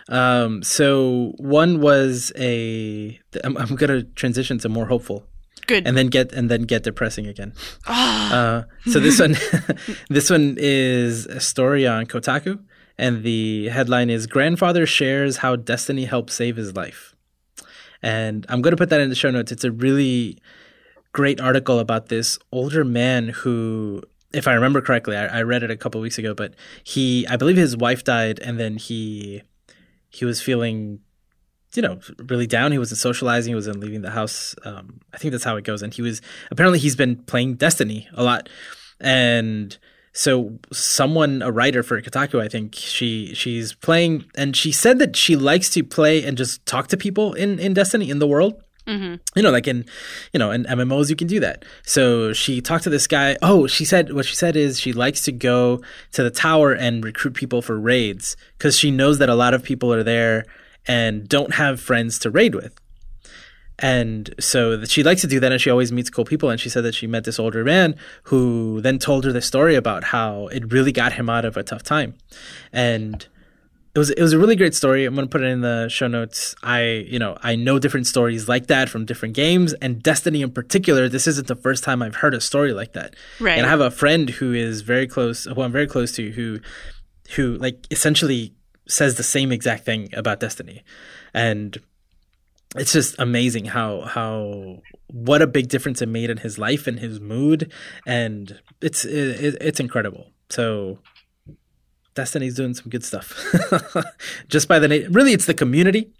[0.09, 5.25] Um, so one was a I'm, I'm gonna transition to more hopeful
[5.69, 5.87] Good.
[5.87, 7.53] and then get and then get depressing again.
[7.87, 9.35] Ah, Uh, so this one,
[10.09, 12.59] this one is a story on Kotaku,
[12.97, 17.15] and the headline is "Grandfather shares how Destiny helped save his life."
[18.01, 19.51] And I'm going to put that in the show notes.
[19.51, 20.37] It's a really
[21.11, 24.01] great article about this older man who,
[24.31, 26.53] if I remember correctly, I, I read it a couple weeks ago, but
[26.83, 29.41] he, I believe his wife died, and then he,
[30.09, 31.01] he was feeling
[31.73, 32.71] you know, really down.
[32.71, 33.51] He wasn't socializing.
[33.51, 34.55] He wasn't leaving the house.
[34.63, 35.81] Um, I think that's how it goes.
[35.81, 38.49] And he was apparently he's been playing Destiny a lot,
[38.99, 39.77] and
[40.11, 45.15] so someone, a writer for Kotaku, I think she she's playing, and she said that
[45.15, 48.61] she likes to play and just talk to people in in Destiny in the world
[48.89, 49.85] hmm you know, like in,
[50.33, 51.63] you know, in MMOs, you can do that.
[51.83, 53.37] So she talked to this guy.
[53.41, 55.81] Oh, she said what she said is she likes to go
[56.13, 59.63] to the tower and recruit people for raids because she knows that a lot of
[59.63, 60.45] people are there
[60.87, 62.79] and don't have friends to raid with.
[63.81, 66.49] And so she likes to do that, and she always meets cool people.
[66.49, 69.75] And she said that she met this older man who then told her the story
[69.75, 72.15] about how it really got him out of a tough time,
[72.73, 73.25] and
[73.95, 75.05] it was it was a really great story.
[75.05, 76.55] I'm gonna put it in the show notes.
[76.61, 80.51] I you know I know different stories like that from different games and Destiny in
[80.51, 81.07] particular.
[81.07, 83.15] This isn't the first time I've heard a story like that.
[83.39, 83.57] Right.
[83.57, 86.59] And I have a friend who is very close, who I'm very close to, who
[87.35, 88.53] who like essentially
[88.89, 90.83] says the same exact thing about Destiny,
[91.33, 91.77] and
[92.75, 96.99] it's just amazing how how what a big difference it made in his life and
[96.99, 97.71] his mood,
[98.05, 100.31] and it's it, it's incredible.
[100.49, 100.99] So
[102.15, 103.33] Destiny's doing some good stuff.
[104.49, 106.11] just by the na- really, it's the community,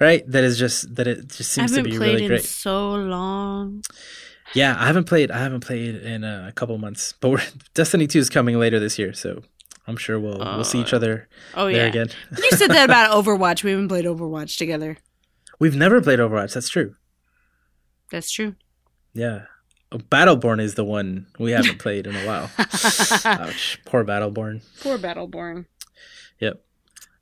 [0.00, 0.28] right?
[0.30, 2.44] That is just that it just seems to be played really in great.
[2.44, 3.82] so long.
[4.54, 5.30] Yeah, I haven't played.
[5.30, 7.42] I haven't played in a couple months, but we're,
[7.74, 9.42] Destiny Two is coming later this year, so
[9.86, 11.84] I'm sure we'll we'll see each other Oh there yeah.
[11.84, 12.08] again.
[12.36, 13.62] you said that about Overwatch.
[13.62, 14.96] We haven't played Overwatch together.
[15.58, 16.54] We've never played Overwatch.
[16.54, 16.94] That's true.
[18.10, 18.54] That's true.
[19.14, 19.42] Yeah,
[19.92, 22.50] Oh, Battleborn is the one we haven't played in a while.
[23.24, 24.62] Ouch, poor Battleborn.
[24.80, 25.66] Poor Battleborn.
[26.40, 26.60] Yep.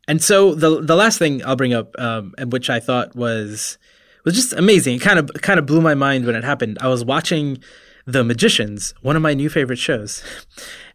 [0.08, 3.76] And so the the last thing I'll bring up, um, and which I thought was
[4.24, 4.96] was just amazing.
[4.96, 6.78] It kind of kind of blew my mind when it happened.
[6.80, 7.58] I was watching
[8.06, 10.22] The Magicians, one of my new favorite shows,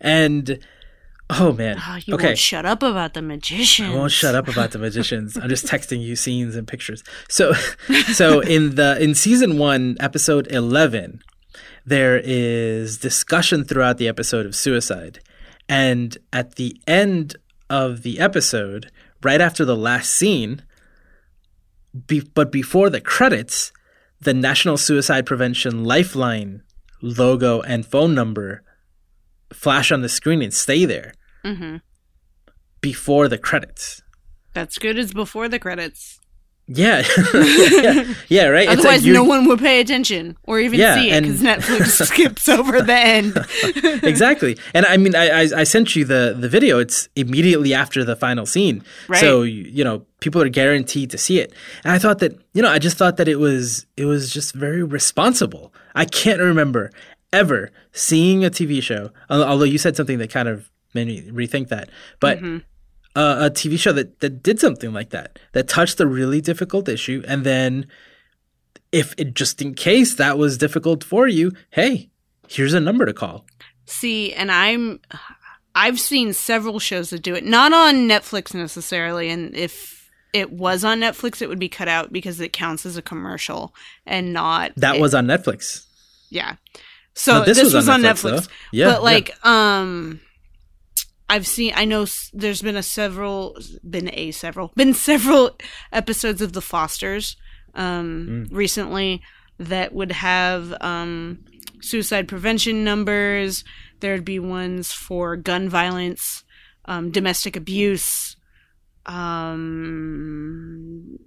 [0.02, 0.60] and
[1.30, 2.28] oh man, Oh, you okay.
[2.28, 3.88] won't shut up about the magician.
[3.88, 5.38] I won't shut up about the magicians.
[5.38, 7.04] I'm just texting you scenes and pictures.
[7.28, 7.54] So,
[8.14, 11.22] so in the in season one, episode eleven,
[11.86, 15.20] there is discussion throughout the episode of suicide,
[15.68, 17.36] and at the end
[17.70, 20.64] of the episode, right after the last scene,
[22.08, 23.72] be, but before the credits,
[24.20, 26.64] the National Suicide Prevention Lifeline
[27.02, 28.62] logo and phone number
[29.54, 31.78] flash on the screen and stay there hmm
[32.82, 34.02] before the credits.
[34.54, 36.20] That's good as before the credits.
[36.72, 37.02] Yeah,
[37.34, 38.70] yeah, yeah, right.
[38.70, 42.06] Otherwise, you- no one would pay attention or even Yeah, see it and- because Netflix
[42.14, 43.34] skips over the end.
[44.04, 44.56] exactly.
[44.76, 46.78] And I mean, I, I I sent you the the video.
[46.78, 49.20] It's immediately after the final scene, Right.
[49.20, 51.54] so you you know people are guaranteed to see it.
[51.84, 54.54] And I thought that you know I just thought that it was it was just
[54.54, 55.74] very responsible.
[55.96, 56.92] I can't remember
[57.34, 61.70] ever seeing a TV show, although you said something that kind of made me rethink
[61.70, 62.38] that, but.
[62.38, 62.58] Mm-hmm.
[63.16, 66.88] Uh, a TV show that, that did something like that, that touched a really difficult
[66.88, 67.88] issue, and then
[68.92, 72.12] if it just in case that was difficult for you, hey,
[72.48, 73.46] here's a number to call.
[73.88, 75.00] See, and I'm
[75.74, 80.84] I've seen several shows that do it, not on Netflix necessarily, and if it was
[80.86, 83.74] on Netflix, it would be cut out because it counts as a commercial
[84.06, 85.86] and not That it- was on Netflix.
[86.30, 86.56] yeah.
[87.16, 88.54] So No, this, was, on Netflix, though.
[88.72, 90.22] Yeah, but like um.
[91.30, 91.74] I've seen.
[91.76, 93.56] I know there's been a several,
[93.88, 95.52] been a several, been several
[95.92, 97.38] episodes of The Fosters,
[97.76, 98.48] um, Mm.
[98.52, 99.22] recently
[99.60, 101.46] that would have um,
[101.82, 103.64] suicide prevention numbers.
[104.00, 106.44] There'd be ones for gun violence,
[106.86, 108.36] um, domestic abuse.
[109.80, 111.18] Um,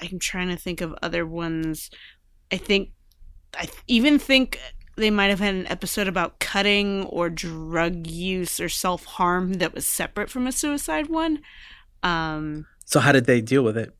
[0.00, 1.90] I'm trying to think of other ones.
[2.52, 2.90] I think,
[3.58, 4.60] I th- even think
[4.96, 9.74] they might have had an episode about cutting or drug use or self harm that
[9.74, 11.40] was separate from a suicide one.
[12.02, 13.94] Um, So how did they deal with it?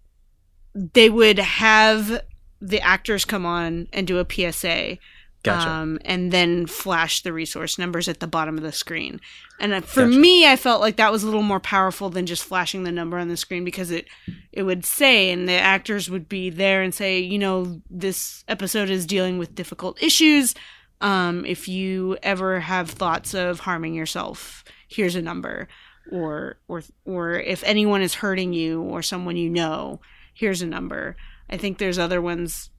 [0.74, 2.20] they would have
[2.60, 4.98] the actors come on and do a PSA.
[5.42, 5.68] Gotcha.
[5.70, 9.20] Um, and then flash the resource numbers at the bottom of the screen.
[9.60, 10.18] And for Gotcha.
[10.18, 13.16] me, I felt like that was a little more powerful than just flashing the number
[13.16, 14.06] on the screen because it
[14.52, 18.90] it would say, and the actors would be there and say, you know, this episode
[18.90, 20.54] is dealing with difficult issues.
[21.00, 25.68] Um, if you ever have thoughts of harming yourself, here's a number.
[26.12, 30.00] Or or or if anyone is hurting you or someone you know,
[30.34, 31.16] here's a number.
[31.50, 32.70] I think there's other ones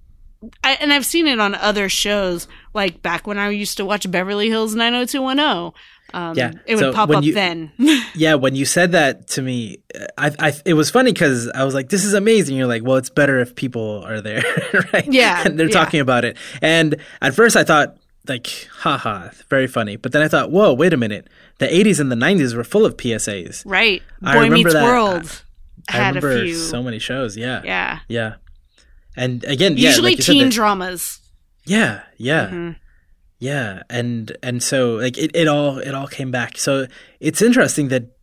[0.63, 4.09] I, and I've seen it on other shows, like back when I used to watch
[4.09, 5.73] Beverly Hills 90210.
[6.13, 7.71] Um, Yeah, it would so pop up you- then.
[8.15, 9.79] Yeah, when you said that to me,
[10.17, 12.95] I, I it was funny because I was like, "This is amazing." You're like, "Well,
[12.97, 14.43] it's better if people are there,
[14.93, 15.73] right?" Yeah, and they're yeah.
[15.73, 16.37] talking about it.
[16.61, 17.97] And at first, I thought,
[18.29, 19.95] like, haha, very funny.
[19.95, 21.27] But then I thought, whoa, wait a minute.
[21.59, 23.63] The 80s and the 90s were full of PSAs.
[23.65, 24.01] right.
[24.23, 24.83] I Boy remember Meets that.
[24.83, 25.41] World
[25.89, 26.55] I had a remember few.
[26.55, 27.37] so many shows.
[27.37, 27.99] Yeah, yeah.
[28.07, 28.35] yeah.
[29.15, 31.19] And again, yeah, Usually like you said, teen dramas.
[31.65, 32.47] yeah, yeah.
[32.49, 32.75] Mhm.
[33.39, 36.57] Yeah, and and so like it, it all it all came back.
[36.57, 36.87] So
[37.19, 38.16] it's interesting that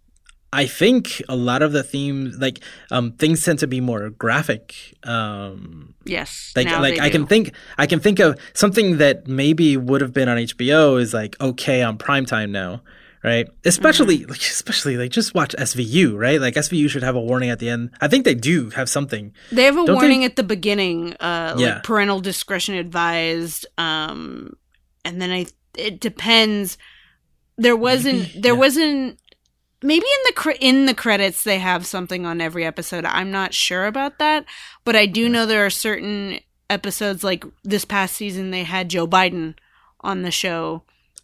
[0.54, 4.74] I think a lot of the themes like um things tend to be more graphic.
[5.02, 6.52] Um Yes.
[6.56, 10.12] like like they I can think I can think of something that maybe would have
[10.12, 12.82] been on HBO is like okay on primetime now.
[13.24, 14.30] Right, especially Mm-hmm.
[14.32, 16.38] like especially like just watch SVU, right?
[16.38, 17.88] Like SVU should have a warning at the end.
[18.02, 19.32] I think they do have something.
[19.50, 21.74] They have a Don't they- warning at the beginning, uh, Yeah.
[21.76, 23.64] like parental discretion advised.
[23.78, 24.52] Um,
[25.06, 26.76] and then I, it depends.
[27.56, 28.58] There wasn't, Maybe, there yeah.
[28.58, 29.18] wasn't,
[29.84, 33.04] maybe in the cre- in the credits they have something on every episode.
[33.04, 34.44] I'm not sure about that,
[34.84, 39.06] but I do know there are certain episodes like this past season they had Joe
[39.06, 39.54] Biden
[40.00, 40.82] on the show.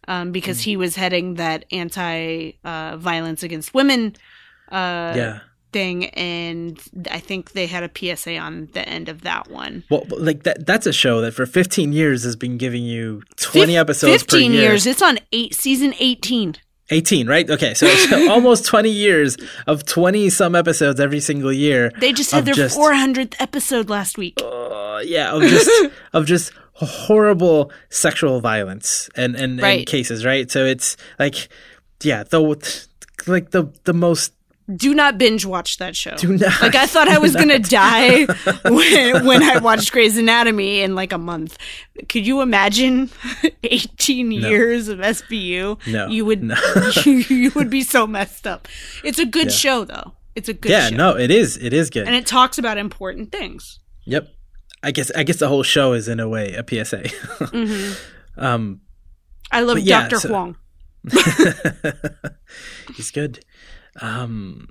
[0.09, 0.65] Um, because Mm.
[0.65, 4.17] he was heading that anti uh, violence against women
[4.73, 5.39] uh, yeah.
[5.73, 9.85] thing, and I think they had a PSA on the end of that one.
[9.91, 13.67] Well, like that that's a show that for 15 years has been giving you 20
[13.75, 14.63] Fif- episodes per Fifteen year.
[14.71, 14.87] years.
[14.87, 16.57] It's on eight season eighteen.
[16.91, 17.49] 18, right?
[17.49, 21.93] Okay, so it's almost 20 years of 20 some episodes every single year.
[22.01, 24.41] They just had their just- four hundredth episode last week.
[24.43, 25.71] Uh, yeah, of just
[26.13, 30.51] of just horrible sexual violence and and, and cases, right?
[30.51, 31.49] So it's like
[32.03, 32.41] yeah, the
[33.27, 34.33] like the the most
[34.77, 36.15] Do not binge watch that show.
[36.17, 38.25] do not like I thought I was gonna die
[38.65, 41.57] when, when I watched Grey's Anatomy in like a month.
[42.09, 43.11] Could you imagine
[43.65, 45.79] eighteen years of SVU?
[45.87, 46.57] No, you would no.
[47.05, 48.69] you, you would be so messed up.
[49.03, 49.53] It's a good Yeah.
[49.53, 50.13] show though.
[50.37, 50.97] It's a good Yeah, show.
[50.97, 52.07] no, it is it is good.
[52.07, 53.81] and it talks about important things.
[54.05, 54.29] Yep.
[54.83, 57.09] I guess I guess the whole show is in a way a PSA.
[57.47, 57.93] hmm
[58.37, 58.81] um
[59.51, 60.21] I love But yeah, Dr.
[60.21, 60.57] so- Huang.
[62.95, 63.45] He's good.
[64.01, 64.69] Um,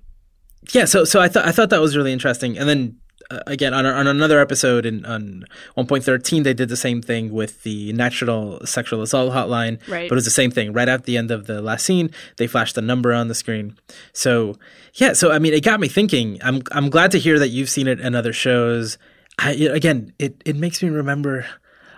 [0.73, 2.97] yeah, so so I thought I thought that was really interesting, and then
[3.31, 7.01] uh, again on, on another episode in on one point thirteen, they did the same
[7.01, 10.09] thing with the National Sexual Assault Hotline, Right.
[10.09, 10.73] But it was the same thing.
[10.73, 13.77] Right at the end of the last scene, they flashed the number on the screen.
[14.13, 14.55] So
[14.95, 16.39] yeah, so I mean, it got me thinking.
[16.41, 18.97] I'm I'm glad to hear that you've seen it in other shows.
[19.37, 21.45] I, again, it it makes me remember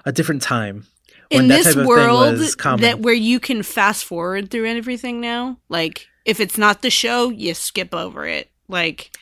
[0.05, 0.85] a different time
[1.31, 2.37] in this type of thing world
[2.79, 7.29] that where you can fast forward through everything now like if it's not the show
[7.29, 8.49] you skip over it.
[8.67, 9.15] Like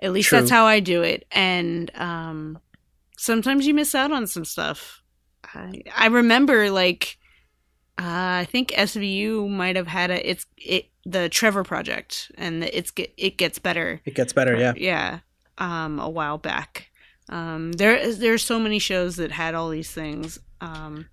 [0.00, 0.38] at least True.
[0.38, 1.26] that's how i do it.
[1.30, 2.58] And um
[3.16, 5.02] sometimes you miss out on some stuff.
[5.54, 7.18] I, I remember like
[7.98, 12.76] uh, i think svu might have had a it's it the trevor project and the,
[12.76, 14.00] it's get it gets better.
[14.04, 14.74] It gets better, yeah.
[14.76, 15.18] yeah
[15.58, 16.90] um a while back.
[17.28, 20.38] Um there there's so many shows that had all these things.
[20.60, 21.06] Um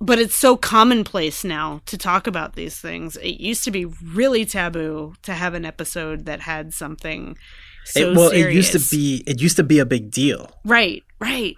[0.00, 4.44] but it's so commonplace now to talk about these things it used to be really
[4.44, 7.36] taboo to have an episode that had something
[7.84, 8.46] so it, well, serious.
[8.48, 10.50] it used to be it used to be a big deal.
[10.64, 11.54] right right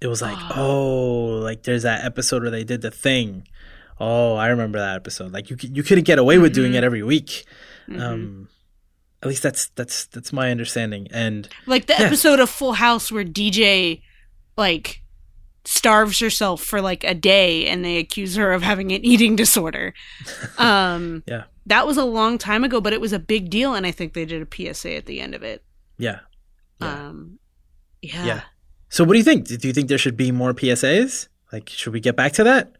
[0.00, 3.48] it was like, oh, like there's that episode where they did the thing.
[3.98, 5.32] Oh, I remember that episode.
[5.32, 6.76] Like you you couldn't get away with doing Mhm.
[6.76, 7.44] it every week.
[7.88, 8.00] Mhm.
[8.00, 8.48] Um,
[9.22, 11.08] at least that's that's that's my understanding.
[11.10, 12.06] And like the yeah.
[12.06, 14.02] episode of full house where dj
[14.56, 15.02] like
[15.68, 19.92] starves herself for like a day and they accuse her of having an eating disorder
[20.58, 21.44] um Yeah.
[21.66, 24.14] that was a long time ago but it was a big deal and i think
[24.14, 25.62] they did a psa at the end of it
[25.98, 26.20] yeah,
[26.80, 27.38] yeah, um
[28.00, 28.40] yeah, yeah.
[28.88, 29.46] So what do you think?
[29.46, 31.28] Do you think there should be more PSAs?
[31.52, 32.72] Like, should we get back to that?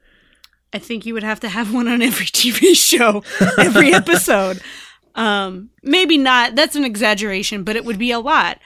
[0.72, 3.22] i think you would have to have one on every tv show
[3.58, 4.60] every episode
[5.14, 8.58] um maybe not that's an exaggeration but it would be a lot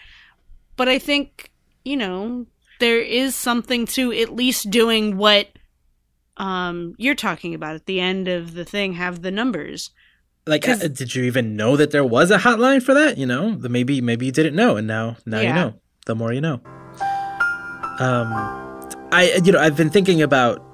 [0.76, 1.50] but i think
[1.84, 2.44] you know
[2.82, 5.48] there is something to at least doing what
[6.36, 9.90] um you're talking about at the end of the thing have the numbers.
[10.46, 13.16] Like uh, did you even know that there was a hotline for that?
[13.16, 15.74] You know the maybe maybe you didn't know and now now you know.
[16.06, 16.60] The more you know.
[17.98, 18.62] Um
[19.12, 20.64] i you know i've been thinking about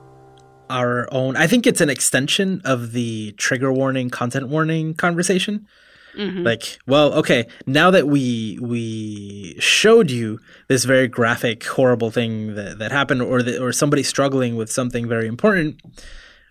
[0.71, 5.67] our own i think it's an extension of the trigger warning content warning conversation
[6.19, 6.45] Mhm.
[6.45, 12.79] like well okay now that we we showed you this very graphic horrible thing that,
[12.81, 15.81] that happened or that or somebody struggling with something very important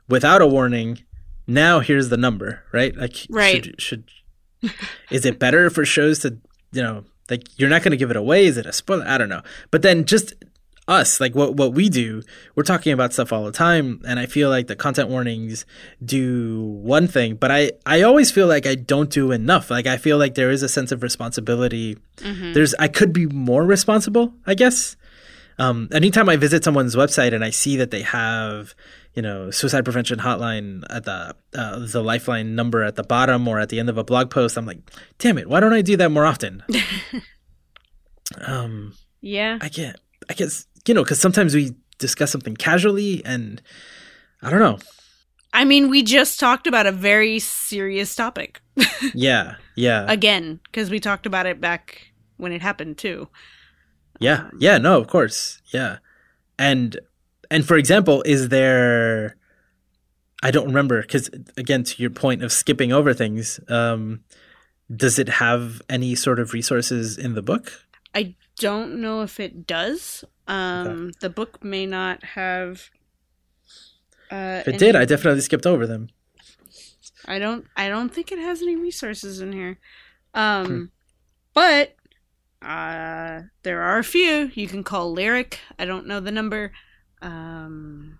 [0.07, 1.03] without a warning
[1.47, 3.65] now here's the number right like Right.
[3.65, 4.03] should, should
[5.11, 6.37] is it better for shows to
[6.71, 9.17] you know like you're not going to give it away is it a spoiler i
[9.17, 10.33] don't know but then just
[10.87, 12.21] us like what what we do
[12.55, 15.65] we're talking about stuff all the time and i feel like the content warnings
[16.03, 19.97] do one thing but i i always feel like i don't do enough like i
[19.97, 22.53] feel like there is a sense of responsibility Mhm.
[22.53, 24.95] there's i could be more responsible i guess
[25.59, 28.73] um anytime i visit someone's website and i see that they have
[29.13, 33.59] you know suicide prevention hotline at the uh, the lifeline number at the bottom or
[33.59, 34.79] at the end of a blog post i'm like
[35.19, 36.63] damn it why don't i do that more often
[38.45, 39.57] um yeah.
[39.61, 39.95] I get,
[40.29, 43.61] I guess, you know, because sometimes we discuss something casually, and
[44.41, 44.77] I don't know.
[45.53, 48.61] I mean, we just talked about a very serious topic
[49.13, 53.27] Yeah, yeah, again because we talked about it back when it happened too.
[54.19, 54.77] yeah, yeah.
[54.77, 55.97] No, of course, yeah.
[56.59, 56.99] And
[57.49, 59.35] and for example, is there?
[60.43, 64.21] I don't remember because again, to your point of skipping over things, um,
[64.95, 67.71] does it have any sort of resources in the book?
[68.13, 70.23] I don't know if it does.
[70.47, 72.89] Um, The book may not have.
[74.31, 76.09] Uh, If it did, I definitely skipped over them.
[77.25, 77.65] I don't.
[77.75, 79.79] I don't think it has any resources in here.
[80.33, 80.39] Hmm.
[80.39, 80.91] Um,
[81.53, 81.95] but
[82.61, 85.59] uh, there are a few you can call Lyric.
[85.77, 86.71] I don't know the number.
[87.21, 88.19] Um,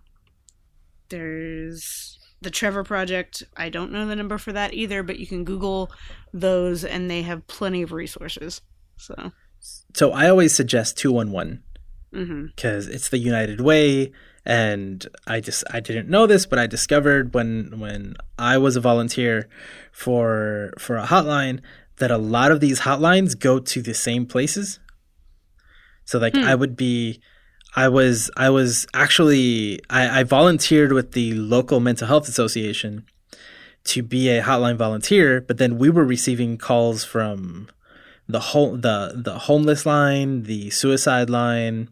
[1.10, 3.44] there's the Trevor Project.
[3.56, 5.92] I don't know the number for that either, but you can Google
[6.34, 8.62] those, and they have plenty of resources.
[8.98, 9.32] So,
[9.94, 11.64] So I always suggest two one one.
[12.12, 14.12] Because it's the United Way.
[14.46, 18.82] And I just I didn't know this, but I discovered when when I was a
[18.82, 19.50] volunteer
[19.92, 21.60] for for a hotline
[21.98, 24.80] that a lot of these hotlines go to the same places.
[26.06, 26.44] So like Hmm.
[26.44, 27.20] I would be
[27.76, 33.06] I was I was actually I, I volunteered with the local mental health association
[33.86, 37.68] to be a hotline volunteer, but then we were receiving calls from
[38.28, 41.90] the whole the the homeless line, the suicide line,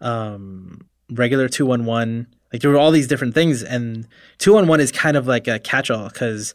[0.00, 2.26] um, regular two one one.
[2.52, 4.06] Like there were all these different things, and
[4.38, 6.54] two one one is kind of like a catch all because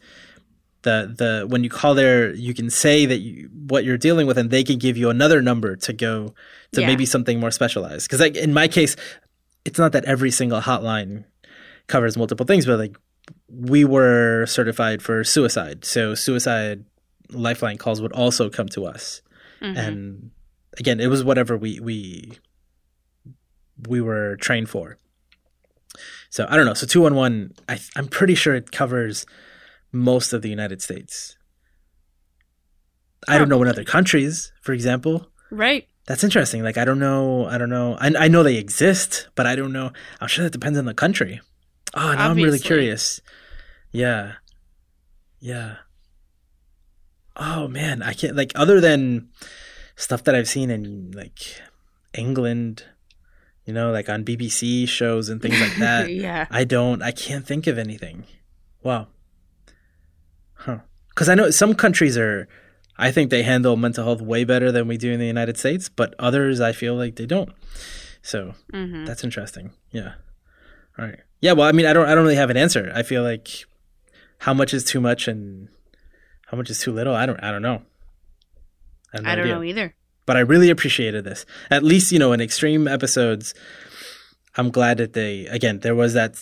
[0.81, 4.37] the the when you call there, you can say that you, what you're dealing with,
[4.37, 6.33] and they can give you another number to go
[6.73, 6.87] to Yeah.
[6.87, 8.07] maybe something more specialized.
[8.07, 8.95] Because like in my case,
[9.65, 11.25] it's not that every single hotline
[11.87, 12.97] covers multiple things, but like
[13.47, 16.83] we were certified for suicide, so suicide
[17.33, 19.21] lifeline calls would also come to us.
[19.61, 19.77] Mhm.
[19.77, 20.31] and
[20.77, 22.37] again it was whatever we we
[23.87, 24.97] we were trained for.
[26.29, 26.73] So i don't know.
[26.73, 29.25] So 211 I, i'm pretty sure it covers
[29.91, 31.37] most of the united states.
[33.27, 35.27] I don't know in other countries for example.
[35.49, 35.87] Right.
[36.07, 36.61] that's interesting.
[36.63, 37.95] Like i don't know i don't know.
[37.99, 39.91] I, I know they exist but i don't know.
[40.19, 41.39] I'm sure that depends on the country.
[41.93, 43.21] Oh now i'm really curious.
[43.91, 44.33] Yeah.
[45.39, 45.75] Yeah
[47.35, 49.29] oh man i can't like other than
[49.95, 51.39] stuff that i've seen in like
[52.13, 52.85] england
[53.65, 56.47] you know like on bbc shows and things like that yeah.
[56.51, 57.01] I don't.
[57.01, 58.25] I can't think of anything.
[58.83, 59.07] Wow.
[60.53, 60.79] Huh.
[61.09, 62.47] Because I know some countries are.
[62.97, 65.89] I think they handle mental health way better than we do in the United States,
[65.89, 67.51] but others I feel like they don't.
[68.21, 69.71] So hmm that's interesting.
[69.91, 70.13] Yeah.
[70.97, 71.19] All right.
[71.41, 71.53] Yeah.
[71.53, 72.07] Well, I mean, I don't.
[72.07, 72.91] I don't really have an answer.
[72.93, 73.65] I feel like
[74.39, 75.69] how much is too much and
[76.53, 77.15] how much is too little.
[77.15, 77.39] I don't.
[77.43, 77.81] I don't know.
[79.11, 79.95] I, no I don't idea know either.
[80.27, 81.47] but I really appreciated this.
[81.71, 83.55] At least, you know, in extreme episodes,
[84.55, 86.39] I'm glad that they again there was that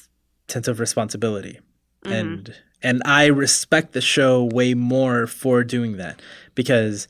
[0.49, 1.62] sense of responsibility,
[2.03, 2.12] Mhm.
[2.12, 6.22] and and I respect the show way more for doing that
[6.55, 7.07] because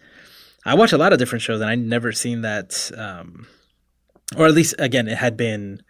[0.63, 3.47] I watch a lot of different shows and I never seen that, um,
[4.37, 5.81] or at least again, it had been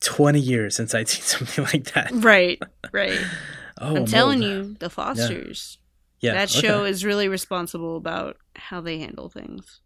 [0.00, 2.10] 20 years since I'd seen something like that.
[2.12, 2.62] Right.
[2.92, 3.18] Right.
[3.84, 5.78] Oh, I'm telling you, the Fosters.
[6.20, 6.66] yeah, that okay.
[6.66, 9.80] show is really responsible about how they handle things.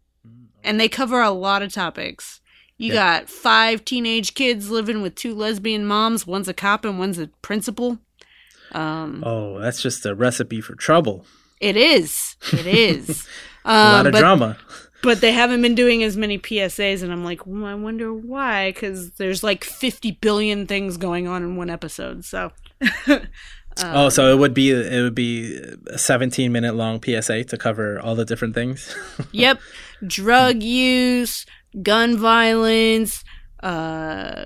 [0.63, 2.41] And they cover a lot of topics.
[2.77, 3.19] You Yeah.
[3.19, 6.27] got five teenage kids living with two lesbian moms.
[6.27, 7.99] One's a cop and one's a principal.
[8.71, 11.25] Um, Oh, that's just a recipe for trouble.
[11.59, 12.35] It is.
[12.53, 13.27] It is.
[13.65, 14.57] a lot um, of but drama.
[15.03, 18.71] but they haven't been doing as many PSAs, and I'm like, well, I wonder why,
[18.71, 22.23] because there's like 50 billion things going on in one episode.
[22.25, 22.51] So,
[23.83, 25.57] oh, so it would be it would be
[25.87, 28.95] a 17 minute long PSA to cover all the different things.
[29.31, 29.59] yep,
[30.05, 31.45] drug use,
[31.81, 33.23] gun violence,
[33.61, 34.45] uh,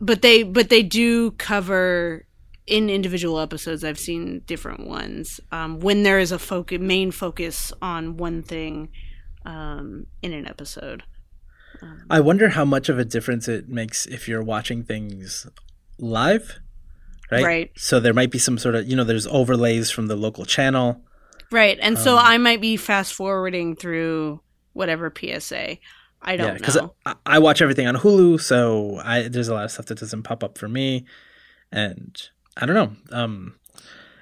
[0.00, 2.26] but they but they do cover
[2.66, 3.82] in individual episodes.
[3.82, 8.90] I've seen different ones um, when there is a focus main focus on one thing
[9.44, 11.02] um, in an episode.
[11.82, 15.46] Um, I wonder how much of a difference it makes if you're watching things
[15.98, 16.60] live,
[17.30, 17.44] right?
[17.44, 17.70] Right.
[17.76, 21.02] So there might be some sort of you know there's overlays from the local channel,
[21.50, 21.78] right?
[21.80, 24.40] And so um, I might be fast forwarding through
[24.72, 25.78] whatever PSA.
[26.20, 29.64] I don't yeah, because I, I, watch everything on Hulu, so I there's a lot
[29.64, 31.04] of stuff that doesn't pop up for me,
[31.70, 32.20] and
[32.56, 33.16] I don't know.
[33.16, 33.54] Um,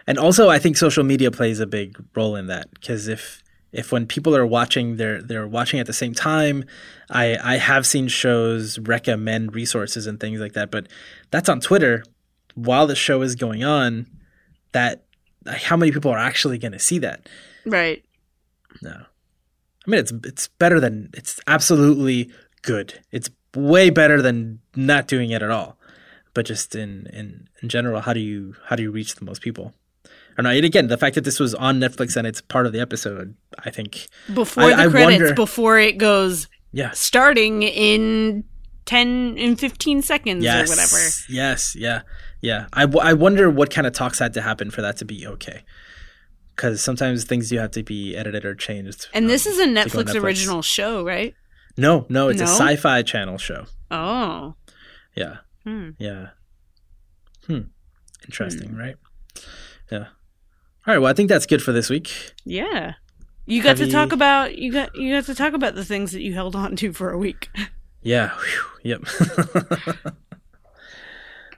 [0.06, 3.42] and also, I think social media plays a big role in that because if
[3.72, 6.64] if when people are watching, they're they're watching at the same time.
[7.10, 10.88] I I have seen shows recommend resources and things like that, but
[11.30, 12.04] that's on Twitter
[12.56, 14.06] while the show is going on.
[14.72, 15.04] That
[15.46, 17.28] how many people are actually going to see that?
[17.64, 18.04] Right.
[18.82, 18.90] No.
[19.86, 22.30] I mean, it's it's better than it's absolutely
[22.62, 23.00] good.
[23.12, 25.78] It's way better than not doing it at all.
[26.34, 29.40] But just in in in general, how do you how do you reach the most
[29.40, 29.72] people?
[30.36, 30.54] Or not?
[30.54, 33.34] And again, the fact that this was on Netflix and it's part of the episode,
[33.64, 38.44] I think before I, the I credits, wonder, before it goes, yeah, starting in
[38.86, 40.96] 10 in 15 seconds yes, or whatever.
[41.28, 42.02] Yes, yeah.
[42.40, 42.66] Yeah.
[42.72, 45.62] I, I wonder what kind of talks had to happen for that to be okay
[46.56, 49.08] because sometimes things do have to be edited or changed.
[49.12, 51.34] And um, this is a Netflix, Netflix, original show, right?
[51.76, 52.46] No, no, it's no?
[52.46, 53.66] a sci-fi channel show.
[53.90, 54.54] Oh,
[55.14, 55.90] yeah, hmm.
[55.98, 56.28] yeah.
[57.46, 57.60] Hmm.
[58.24, 58.78] Interesting, hmm.
[58.78, 58.96] right?
[59.92, 60.06] Yeah.
[60.86, 60.98] All right.
[60.98, 62.32] Well, I think that's good for this week.
[62.44, 62.94] Yeah.
[63.44, 63.86] You got Heavy...
[63.86, 66.56] to talk about you got you got to talk about the things that you held
[66.56, 67.48] on to for a week.
[68.02, 68.30] Yeah.
[68.30, 69.00] Whew.
[69.00, 70.16] Yep.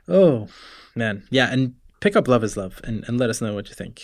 [0.08, 0.48] oh
[0.94, 1.24] man.
[1.30, 4.02] Yeah, and pick up Love is Love and, and let us know what you think.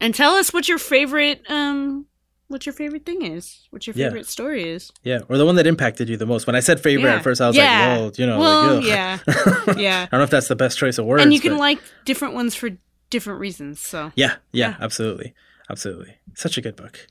[0.00, 2.06] And tell us what your favorite um
[2.48, 3.66] what your favorite thing is.
[3.70, 4.26] What your favorite yeah.
[4.26, 4.92] story is.
[5.02, 5.20] Yeah.
[5.28, 6.46] Or the one that impacted you the most.
[6.46, 7.16] When I said favorite yeah.
[7.16, 7.62] at first I was yeah.
[7.64, 9.18] like, well, you know, well, like, yeah.
[9.76, 10.02] yeah.
[10.02, 11.22] I don't know if that's the best choice of words.
[11.22, 11.60] And you can but...
[11.60, 12.70] like different ones for
[13.10, 13.80] different reasons.
[13.80, 15.34] So Yeah, yeah, absolutely.
[15.70, 16.16] Absolutely.
[16.34, 17.06] Such a good book.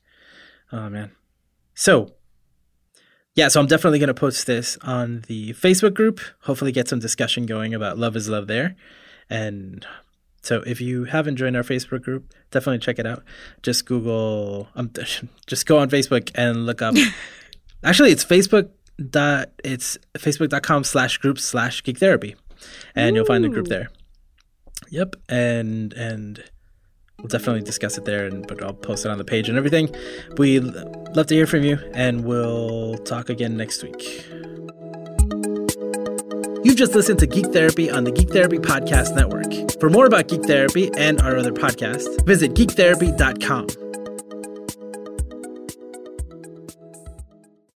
[0.71, 1.11] Oh man.
[1.73, 2.13] So
[3.35, 6.19] yeah, so I'm definitely going to post this on the Facebook group.
[6.41, 8.75] Hopefully, get some discussion going about Love is Love there.
[9.29, 9.85] And
[10.41, 13.23] so if you haven't joined our Facebook group, definitely check it out.
[13.63, 14.91] Just Google, um,
[15.47, 16.95] just go on Facebook and look up.
[17.83, 18.69] actually, it's Facebook
[19.09, 22.35] dot it's facebook.com slash group slash geek therapy
[22.95, 23.17] and Ooh.
[23.17, 23.89] you'll find the group there
[24.89, 26.43] yep and and
[27.23, 29.89] we'll definitely discuss it there and but i'll post it on the page and everything
[30.37, 34.25] we love to hear from you and we'll talk again next week
[36.63, 39.79] You've just listened to Geek Therapy on the Geek Therapy Podcast Network.
[39.81, 43.92] For more about Geek Therapy and our other podcasts, visit geektherapy.com.